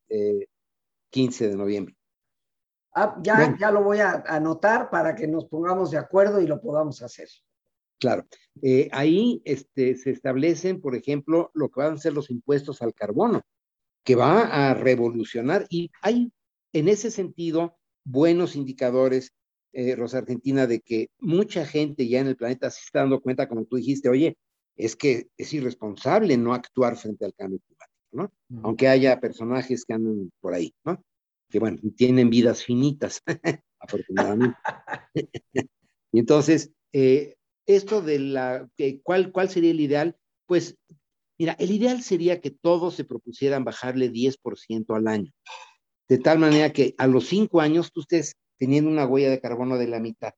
15 1.10 1.44
eh, 1.44 1.48
de 1.48 1.56
noviembre. 1.56 1.94
Ah, 2.96 3.16
ya, 3.22 3.56
ya 3.60 3.70
lo 3.70 3.84
voy 3.84 4.00
a 4.00 4.24
anotar 4.26 4.90
para 4.90 5.14
que 5.14 5.28
nos 5.28 5.46
pongamos 5.46 5.92
de 5.92 5.98
acuerdo 5.98 6.40
y 6.40 6.48
lo 6.48 6.60
podamos 6.60 7.00
hacer. 7.00 7.28
Claro. 8.00 8.26
Eh, 8.60 8.88
ahí 8.90 9.40
este, 9.44 9.96
se 9.96 10.10
establecen, 10.10 10.80
por 10.80 10.96
ejemplo, 10.96 11.52
lo 11.54 11.68
que 11.68 11.80
van 11.80 11.94
a 11.94 11.98
ser 11.98 12.12
los 12.12 12.28
impuestos 12.28 12.82
al 12.82 12.92
carbono, 12.92 13.42
que 14.02 14.16
va 14.16 14.70
a 14.70 14.74
revolucionar 14.74 15.64
y 15.70 15.92
hay 16.02 16.32
en 16.72 16.88
ese 16.88 17.12
sentido 17.12 17.78
buenos 18.02 18.56
indicadores, 18.56 19.32
eh, 19.78 19.94
Rosa 19.94 20.18
Argentina, 20.18 20.66
de 20.66 20.80
que 20.80 21.08
mucha 21.20 21.64
gente 21.64 22.08
ya 22.08 22.18
en 22.18 22.26
el 22.26 22.36
planeta 22.36 22.68
se 22.68 22.80
está 22.80 22.98
dando 22.98 23.20
cuenta, 23.20 23.48
como 23.48 23.64
tú 23.64 23.76
dijiste, 23.76 24.08
oye, 24.08 24.36
es 24.76 24.96
que 24.96 25.28
es 25.36 25.52
irresponsable 25.52 26.36
no 26.36 26.52
actuar 26.52 26.96
frente 26.96 27.24
al 27.24 27.32
cambio 27.32 27.60
climático, 27.60 28.08
¿no? 28.10 28.32
Aunque 28.64 28.88
haya 28.88 29.20
personajes 29.20 29.84
que 29.84 29.92
andan 29.92 30.32
por 30.40 30.54
ahí, 30.54 30.74
¿no? 30.84 31.00
Que 31.48 31.60
bueno, 31.60 31.78
tienen 31.96 32.28
vidas 32.28 32.64
finitas, 32.64 33.22
afortunadamente. 33.78 34.58
y 36.12 36.18
entonces, 36.18 36.72
eh, 36.92 37.36
esto 37.64 38.02
de 38.02 38.18
la, 38.18 38.68
¿cuál, 39.04 39.30
¿cuál 39.30 39.48
sería 39.48 39.70
el 39.70 39.80
ideal? 39.80 40.16
Pues, 40.46 40.76
mira, 41.38 41.52
el 41.52 41.70
ideal 41.70 42.02
sería 42.02 42.40
que 42.40 42.50
todos 42.50 42.96
se 42.96 43.04
propusieran 43.04 43.62
bajarle 43.62 44.10
10% 44.10 44.96
al 44.96 45.06
año, 45.06 45.30
de 46.08 46.18
tal 46.18 46.40
manera 46.40 46.72
que 46.72 46.96
a 46.98 47.06
los 47.06 47.28
cinco 47.28 47.60
años 47.60 47.92
tú 47.92 48.00
estés 48.00 48.34
teniendo 48.58 48.90
una 48.90 49.06
huella 49.06 49.30
de 49.30 49.40
carbono 49.40 49.78
de 49.78 49.88
la 49.88 50.00
mitad. 50.00 50.32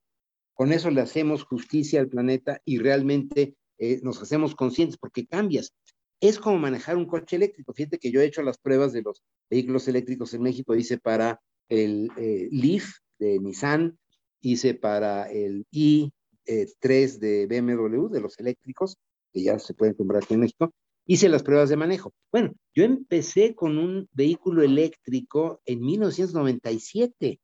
Con 0.55 0.73
eso 0.73 0.91
le 0.91 1.01
hacemos 1.01 1.45
justicia 1.45 2.01
al 2.01 2.09
planeta 2.09 2.61
y 2.65 2.79
realmente 2.79 3.57
eh, 3.79 4.01
nos 4.03 4.21
hacemos 4.23 4.55
conscientes 4.55 4.99
porque 4.99 5.27
cambias. 5.27 5.75
Es 6.21 6.39
como 6.39 6.59
manejar 6.59 6.97
un 6.97 7.07
coche 7.07 7.37
eléctrico. 7.37 7.73
Fíjate 7.73 7.99
que 7.99 8.11
yo 8.11 8.21
he 8.21 8.27
hecho 8.27 8.43
las 8.43 8.59
pruebas 8.59 8.93
de 8.93 9.03
los 9.03 9.23
vehículos 9.49 9.89
eléctricos 9.89 10.35
en 10.35 10.43
México, 10.43 10.75
hice 10.75 10.99
para 10.99 11.41
el 11.69 12.11
eh, 12.19 12.49
Leaf 12.53 12.91
de 13.19 13.39
Nissan, 13.39 13.99
hice 14.43 14.75
para 14.75 15.31
el 15.31 15.67
i 15.71 16.13
eh, 16.47 16.67
tres 16.79 17.21
de 17.21 17.47
BMW, 17.47 18.09
de 18.09 18.21
los 18.21 18.39
eléctricos, 18.39 18.99
que 19.33 19.43
ya 19.43 19.59
se 19.59 19.75
pueden 19.75 19.95
comprar 19.95 20.23
aquí 20.23 20.35
en 20.35 20.41
México, 20.41 20.73
hice 21.07 21.29
las 21.29 21.43
pruebas 21.43 21.69
de 21.69 21.77
manejo. 21.77 22.13
Bueno, 22.33 22.53
yo 22.75 22.85
empecé 22.85 23.55
con 23.55 23.79
un 23.79 24.09
vehículo 24.13 24.63
eléctrico 24.63 25.61
en 25.65 25.81
1997, 25.81 27.41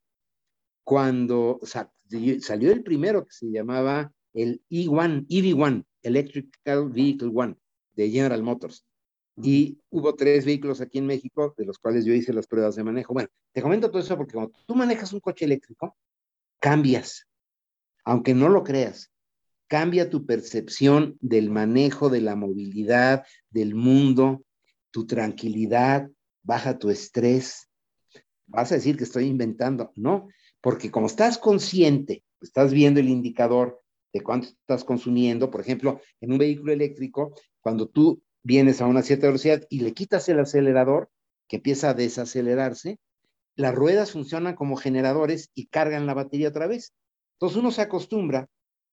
cuando 0.86 1.58
salió 1.64 2.70
el 2.70 2.84
primero 2.84 3.24
que 3.24 3.32
se 3.32 3.50
llamaba 3.50 4.12
el 4.32 4.62
E1, 4.70 5.26
EV1, 5.26 5.84
Electrical 6.00 6.90
Vehicle 6.90 7.32
One, 7.34 7.56
de 7.96 8.08
General 8.08 8.40
Motors. 8.40 8.86
Y 9.42 9.80
hubo 9.90 10.14
tres 10.14 10.44
vehículos 10.44 10.80
aquí 10.80 10.98
en 10.98 11.06
México, 11.06 11.56
de 11.58 11.64
los 11.64 11.80
cuales 11.80 12.04
yo 12.04 12.14
hice 12.14 12.32
las 12.32 12.46
pruebas 12.46 12.76
de 12.76 12.84
manejo. 12.84 13.12
Bueno, 13.12 13.28
te 13.52 13.62
comento 13.62 13.90
todo 13.90 14.00
eso 14.00 14.16
porque 14.16 14.34
cuando 14.34 14.52
tú 14.64 14.76
manejas 14.76 15.12
un 15.12 15.18
coche 15.18 15.44
eléctrico, 15.46 15.96
cambias, 16.60 17.26
aunque 18.04 18.32
no 18.32 18.48
lo 18.48 18.62
creas, 18.62 19.10
cambia 19.66 20.08
tu 20.08 20.24
percepción 20.24 21.16
del 21.20 21.50
manejo 21.50 22.10
de 22.10 22.20
la 22.20 22.36
movilidad, 22.36 23.26
del 23.50 23.74
mundo, 23.74 24.44
tu 24.92 25.04
tranquilidad, 25.04 26.08
baja 26.44 26.78
tu 26.78 26.90
estrés. 26.90 27.68
Vas 28.46 28.70
a 28.70 28.76
decir 28.76 28.96
que 28.96 29.02
estoy 29.02 29.24
inventando, 29.24 29.90
no, 29.96 30.28
porque 30.66 30.90
como 30.90 31.06
estás 31.06 31.38
consciente, 31.38 32.24
estás 32.40 32.72
viendo 32.72 32.98
el 32.98 33.08
indicador 33.08 33.80
de 34.12 34.20
cuánto 34.20 34.48
estás 34.48 34.82
consumiendo, 34.82 35.48
por 35.48 35.60
ejemplo, 35.60 36.00
en 36.20 36.32
un 36.32 36.38
vehículo 36.38 36.72
eléctrico, 36.72 37.36
cuando 37.60 37.86
tú 37.86 38.20
vienes 38.42 38.80
a 38.80 38.86
una 38.86 39.02
cierta 39.02 39.28
velocidad 39.28 39.62
y 39.70 39.82
le 39.82 39.94
quitas 39.94 40.28
el 40.28 40.40
acelerador, 40.40 41.08
que 41.46 41.58
empieza 41.58 41.90
a 41.90 41.94
desacelerarse, 41.94 42.98
las 43.54 43.76
ruedas 43.76 44.10
funcionan 44.10 44.56
como 44.56 44.74
generadores 44.74 45.52
y 45.54 45.66
cargan 45.68 46.04
la 46.04 46.14
batería 46.14 46.48
otra 46.48 46.66
vez. 46.66 46.92
Entonces 47.34 47.58
uno 47.58 47.70
se 47.70 47.82
acostumbra 47.82 48.48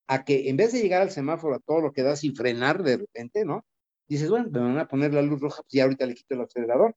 a 0.06 0.24
que 0.24 0.48
en 0.50 0.56
vez 0.56 0.72
de 0.72 0.80
llegar 0.80 1.02
al 1.02 1.10
semáforo 1.10 1.56
a 1.56 1.58
todo 1.58 1.80
lo 1.80 1.92
que 1.92 2.04
da 2.04 2.14
sin 2.14 2.36
frenar 2.36 2.84
de 2.84 2.98
repente, 2.98 3.44
¿no? 3.44 3.66
Dices, 4.06 4.30
bueno, 4.30 4.48
me 4.48 4.60
van 4.60 4.78
a 4.78 4.86
poner 4.86 5.12
la 5.12 5.22
luz 5.22 5.40
roja, 5.40 5.62
pues 5.62 5.72
ya 5.72 5.82
ahorita 5.82 6.06
le 6.06 6.14
quito 6.14 6.36
el 6.36 6.42
acelerador 6.42 6.94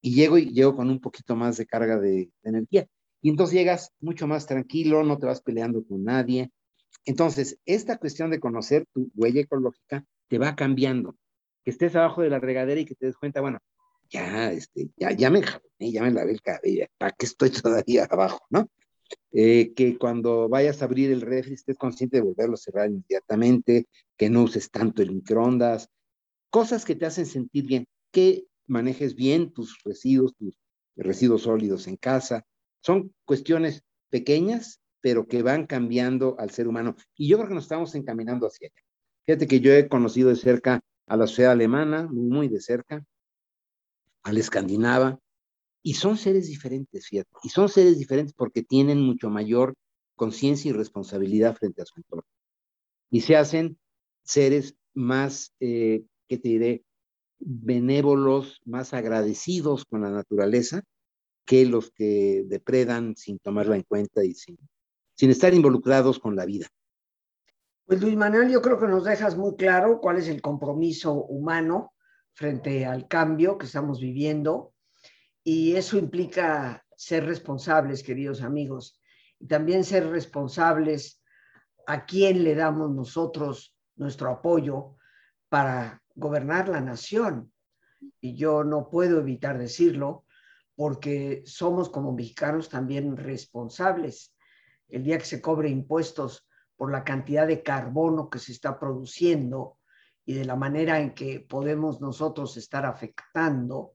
y 0.00 0.14
llego 0.14 0.38
y 0.38 0.52
llego 0.52 0.76
con 0.76 0.90
un 0.90 1.00
poquito 1.00 1.34
más 1.34 1.56
de 1.56 1.66
carga 1.66 1.98
de, 1.98 2.30
energía. 2.44 2.86
Y 3.22 3.30
entonces 3.30 3.54
llegas 3.54 3.92
mucho 4.00 4.26
más 4.26 4.46
tranquilo, 4.46 5.02
no 5.04 5.18
te 5.18 5.26
vas 5.26 5.40
peleando 5.40 5.84
con 5.84 6.04
nadie. 6.04 6.50
Entonces, 7.04 7.58
esta 7.64 7.96
cuestión 7.98 8.30
de 8.30 8.40
conocer 8.40 8.86
tu 8.92 9.10
huella 9.14 9.40
ecológica 9.40 10.04
te 10.28 10.38
va 10.38 10.54
cambiando. 10.54 11.16
Que 11.64 11.70
estés 11.70 11.94
abajo 11.94 12.22
de 12.22 12.30
la 12.30 12.40
regadera 12.40 12.80
y 12.80 12.84
que 12.84 12.94
te 12.94 13.06
des 13.06 13.16
cuenta, 13.16 13.40
bueno, 13.40 13.60
ya, 14.10 14.52
este, 14.52 14.90
ya, 14.96 15.12
ya 15.12 15.30
me 15.30 15.40
ya 15.78 16.02
me 16.02 16.10
lavé 16.10 16.32
el 16.32 16.42
cabello, 16.42 16.86
¿para 16.98 17.12
qué 17.12 17.26
estoy 17.26 17.50
todavía 17.86 18.06
abajo, 18.10 18.40
no? 18.50 18.68
Eh, 19.32 19.72
que 19.74 19.98
cuando 19.98 20.48
vayas 20.48 20.80
a 20.80 20.86
abrir 20.86 21.10
el 21.10 21.20
refri 21.20 21.54
estés 21.54 21.76
consciente 21.76 22.18
de 22.18 22.22
volverlo 22.22 22.54
a 22.54 22.58
cerrar 22.58 22.88
inmediatamente, 22.88 23.86
que 24.16 24.30
no 24.30 24.42
uses 24.42 24.70
tanto 24.70 25.02
el 25.02 25.12
microondas, 25.12 25.88
cosas 26.50 26.84
que 26.84 26.94
te 26.94 27.06
hacen 27.06 27.26
sentir 27.26 27.66
bien, 27.66 27.86
que 28.10 28.46
manejes 28.66 29.14
bien 29.14 29.52
tus 29.52 29.78
residuos, 29.84 30.34
tus 30.36 30.58
residuos 30.96 31.42
sólidos 31.42 31.88
en 31.88 31.96
casa. 31.96 32.44
Son 32.82 33.14
cuestiones 33.24 33.82
pequeñas, 34.10 34.80
pero 35.00 35.26
que 35.26 35.42
van 35.42 35.66
cambiando 35.66 36.36
al 36.38 36.50
ser 36.50 36.68
humano. 36.68 36.96
Y 37.16 37.28
yo 37.28 37.36
creo 37.38 37.48
que 37.48 37.54
nos 37.54 37.64
estamos 37.64 37.94
encaminando 37.94 38.46
hacia 38.46 38.68
allá. 38.68 38.82
Fíjate 39.24 39.46
que 39.46 39.60
yo 39.60 39.72
he 39.72 39.88
conocido 39.88 40.28
de 40.28 40.36
cerca 40.36 40.80
a 41.06 41.16
la 41.16 41.26
sociedad 41.26 41.52
alemana, 41.52 42.08
muy 42.10 42.48
de 42.48 42.60
cerca, 42.60 43.04
a 44.22 44.32
la 44.32 44.40
escandinava, 44.40 45.18
y 45.82 45.94
son 45.94 46.16
seres 46.16 46.46
diferentes, 46.46 47.08
fíjate, 47.08 47.30
y 47.42 47.48
son 47.48 47.68
seres 47.68 47.98
diferentes 47.98 48.34
porque 48.34 48.62
tienen 48.62 49.00
mucho 49.00 49.30
mayor 49.30 49.74
conciencia 50.14 50.68
y 50.68 50.72
responsabilidad 50.72 51.56
frente 51.56 51.82
a 51.82 51.86
su 51.86 51.94
entorno. 51.96 52.24
Y 53.10 53.22
se 53.22 53.36
hacen 53.36 53.78
seres 54.22 54.76
más, 54.94 55.52
eh, 55.58 56.04
¿qué 56.28 56.38
te 56.38 56.48
diré? 56.48 56.84
benévolos, 57.44 58.60
más 58.64 58.94
agradecidos 58.94 59.84
con 59.84 60.02
la 60.02 60.10
naturaleza 60.10 60.84
que 61.44 61.66
los 61.66 61.90
que 61.90 62.44
depredan 62.46 63.16
sin 63.16 63.38
tomarla 63.38 63.76
en 63.76 63.82
cuenta 63.82 64.24
y 64.24 64.34
sin, 64.34 64.58
sin 65.14 65.30
estar 65.30 65.54
involucrados 65.54 66.18
con 66.18 66.36
la 66.36 66.44
vida. 66.44 66.68
Pues 67.86 68.00
Luis 68.00 68.16
Manuel, 68.16 68.50
yo 68.50 68.62
creo 68.62 68.78
que 68.78 68.86
nos 68.86 69.04
dejas 69.04 69.36
muy 69.36 69.56
claro 69.56 70.00
cuál 70.00 70.18
es 70.18 70.28
el 70.28 70.40
compromiso 70.40 71.12
humano 71.12 71.92
frente 72.32 72.86
al 72.86 73.08
cambio 73.08 73.58
que 73.58 73.66
estamos 73.66 74.00
viviendo 74.00 74.72
y 75.44 75.74
eso 75.74 75.98
implica 75.98 76.84
ser 76.96 77.26
responsables, 77.26 78.02
queridos 78.02 78.42
amigos, 78.42 79.00
y 79.38 79.46
también 79.46 79.84
ser 79.84 80.08
responsables 80.08 81.20
a 81.86 82.06
quién 82.06 82.44
le 82.44 82.54
damos 82.54 82.92
nosotros 82.92 83.76
nuestro 83.96 84.30
apoyo 84.30 84.96
para 85.48 86.00
gobernar 86.14 86.68
la 86.68 86.80
nación. 86.80 87.52
Y 88.20 88.36
yo 88.36 88.62
no 88.62 88.88
puedo 88.88 89.18
evitar 89.18 89.58
decirlo 89.58 90.24
porque 90.74 91.42
somos 91.46 91.88
como 91.90 92.12
mexicanos 92.12 92.68
también 92.68 93.16
responsables. 93.16 94.34
El 94.88 95.04
día 95.04 95.18
que 95.18 95.24
se 95.24 95.40
cobre 95.40 95.68
impuestos 95.68 96.46
por 96.76 96.90
la 96.90 97.04
cantidad 97.04 97.46
de 97.46 97.62
carbono 97.62 98.28
que 98.28 98.38
se 98.38 98.52
está 98.52 98.78
produciendo 98.78 99.78
y 100.24 100.34
de 100.34 100.44
la 100.44 100.56
manera 100.56 101.00
en 101.00 101.14
que 101.14 101.40
podemos 101.40 102.00
nosotros 102.00 102.56
estar 102.56 102.86
afectando, 102.86 103.94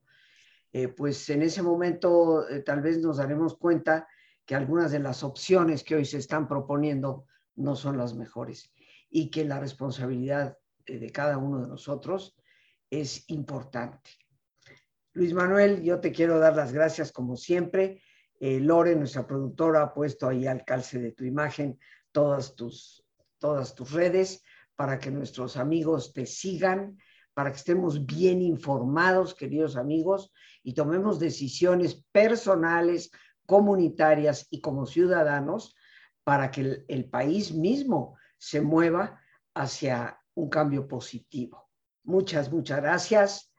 eh, 0.71 0.89
pues 0.89 1.30
en 1.30 1.41
ese 1.41 1.61
momento 1.61 2.47
eh, 2.47 2.61
tal 2.61 2.82
vez 2.82 2.99
nos 2.99 3.17
daremos 3.17 3.57
cuenta 3.57 4.07
que 4.45 4.55
algunas 4.55 4.91
de 4.91 4.99
las 4.99 5.23
opciones 5.23 5.84
que 5.84 5.95
hoy 5.95 6.05
se 6.05 6.17
están 6.17 6.47
proponiendo 6.47 7.25
no 7.55 7.75
son 7.75 7.97
las 7.97 8.15
mejores 8.15 8.71
y 9.09 9.30
que 9.30 9.45
la 9.45 9.59
responsabilidad 9.59 10.57
eh, 10.86 10.99
de 10.99 11.11
cada 11.11 11.38
uno 11.38 11.61
de 11.61 11.67
nosotros 11.67 12.36
es 12.89 13.30
importante. 13.30 14.11
Luis 15.18 15.34
Manuel, 15.34 15.82
yo 15.82 15.99
te 15.99 16.11
quiero 16.11 16.38
dar 16.38 16.55
las 16.55 16.72
gracias 16.72 17.11
como 17.11 17.38
siempre. 17.38 18.03
Lore, 18.39 18.95
nuestra 18.95 19.26
productora, 19.26 19.82
ha 19.82 19.91
puesto 19.91 20.28
ahí 20.28 20.45
al 20.45 20.63
calce 20.63 20.99
de 20.99 21.11
tu 21.11 21.24
imagen 21.24 21.80
todas 22.11 22.55
tus, 22.55 23.03
todas 23.39 23.74
tus 23.74 23.93
redes 23.93 24.43
para 24.76 24.99
que 24.99 25.09
nuestros 25.09 25.57
amigos 25.57 26.13
te 26.13 26.28
sigan, 26.28 26.99
para 27.34 27.51
que 27.51 27.57
estemos 27.57 28.05
bien 28.05 28.43
informados, 28.43 29.34
queridos 29.34 29.76
amigos, 29.76 30.32
y 30.61 30.76
tomemos 30.76 31.18
decisiones 31.18 32.05
personales, 32.11 33.09
comunitarias 33.47 34.45
y 34.51 34.61
como 34.61 34.86
ciudadanos 34.86 35.76
para 36.24 36.51
que 36.51 36.61
el, 36.61 36.86
el 36.89 37.09
país 37.09 37.51
mismo 37.51 38.20
se 38.38 38.61
mueva 38.61 39.20
hacia 39.55 40.22
un 40.36 40.47
cambio 40.47 40.88
positivo. 40.88 41.72
Muchas, 42.03 42.51
muchas 42.51 42.82
gracias. 42.84 43.51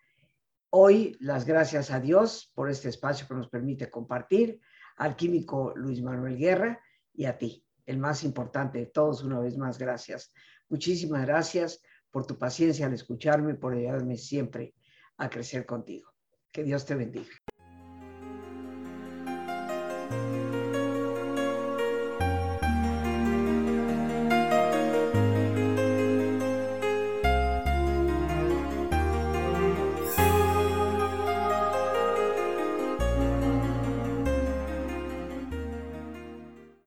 Hoy 0.71 1.17
las 1.21 1.47
gracias 1.47 1.91
a 1.91 1.99
Dios 1.99 2.53
por 2.55 2.69
este 2.69 2.91
espacio 2.91 3.27
que 3.27 3.35
nos 3.35 3.49
permite 3.49 3.91
compartir, 3.91 4.61
al 4.97 5.17
químico 5.17 5.73
Luis 5.75 6.03
Manuel 6.03 6.37
Guerra 6.37 6.79
y 7.15 7.25
a 7.25 7.39
ti, 7.39 7.65
el 7.87 7.97
más 7.97 8.23
importante 8.23 8.79
de 8.79 8.87
todos, 8.87 9.23
una 9.23 9.39
vez 9.39 9.57
más, 9.57 9.79
gracias. 9.79 10.31
Muchísimas 10.69 11.25
gracias 11.25 11.81
por 12.11 12.27
tu 12.27 12.37
paciencia 12.37 12.85
al 12.85 12.93
escucharme, 12.93 13.55
por 13.55 13.73
ayudarme 13.73 14.19
siempre 14.19 14.75
a 15.17 15.31
crecer 15.31 15.65
contigo. 15.65 16.13
Que 16.53 16.65
Dios 16.65 16.85
te 16.85 16.95
bendiga. 16.95 17.33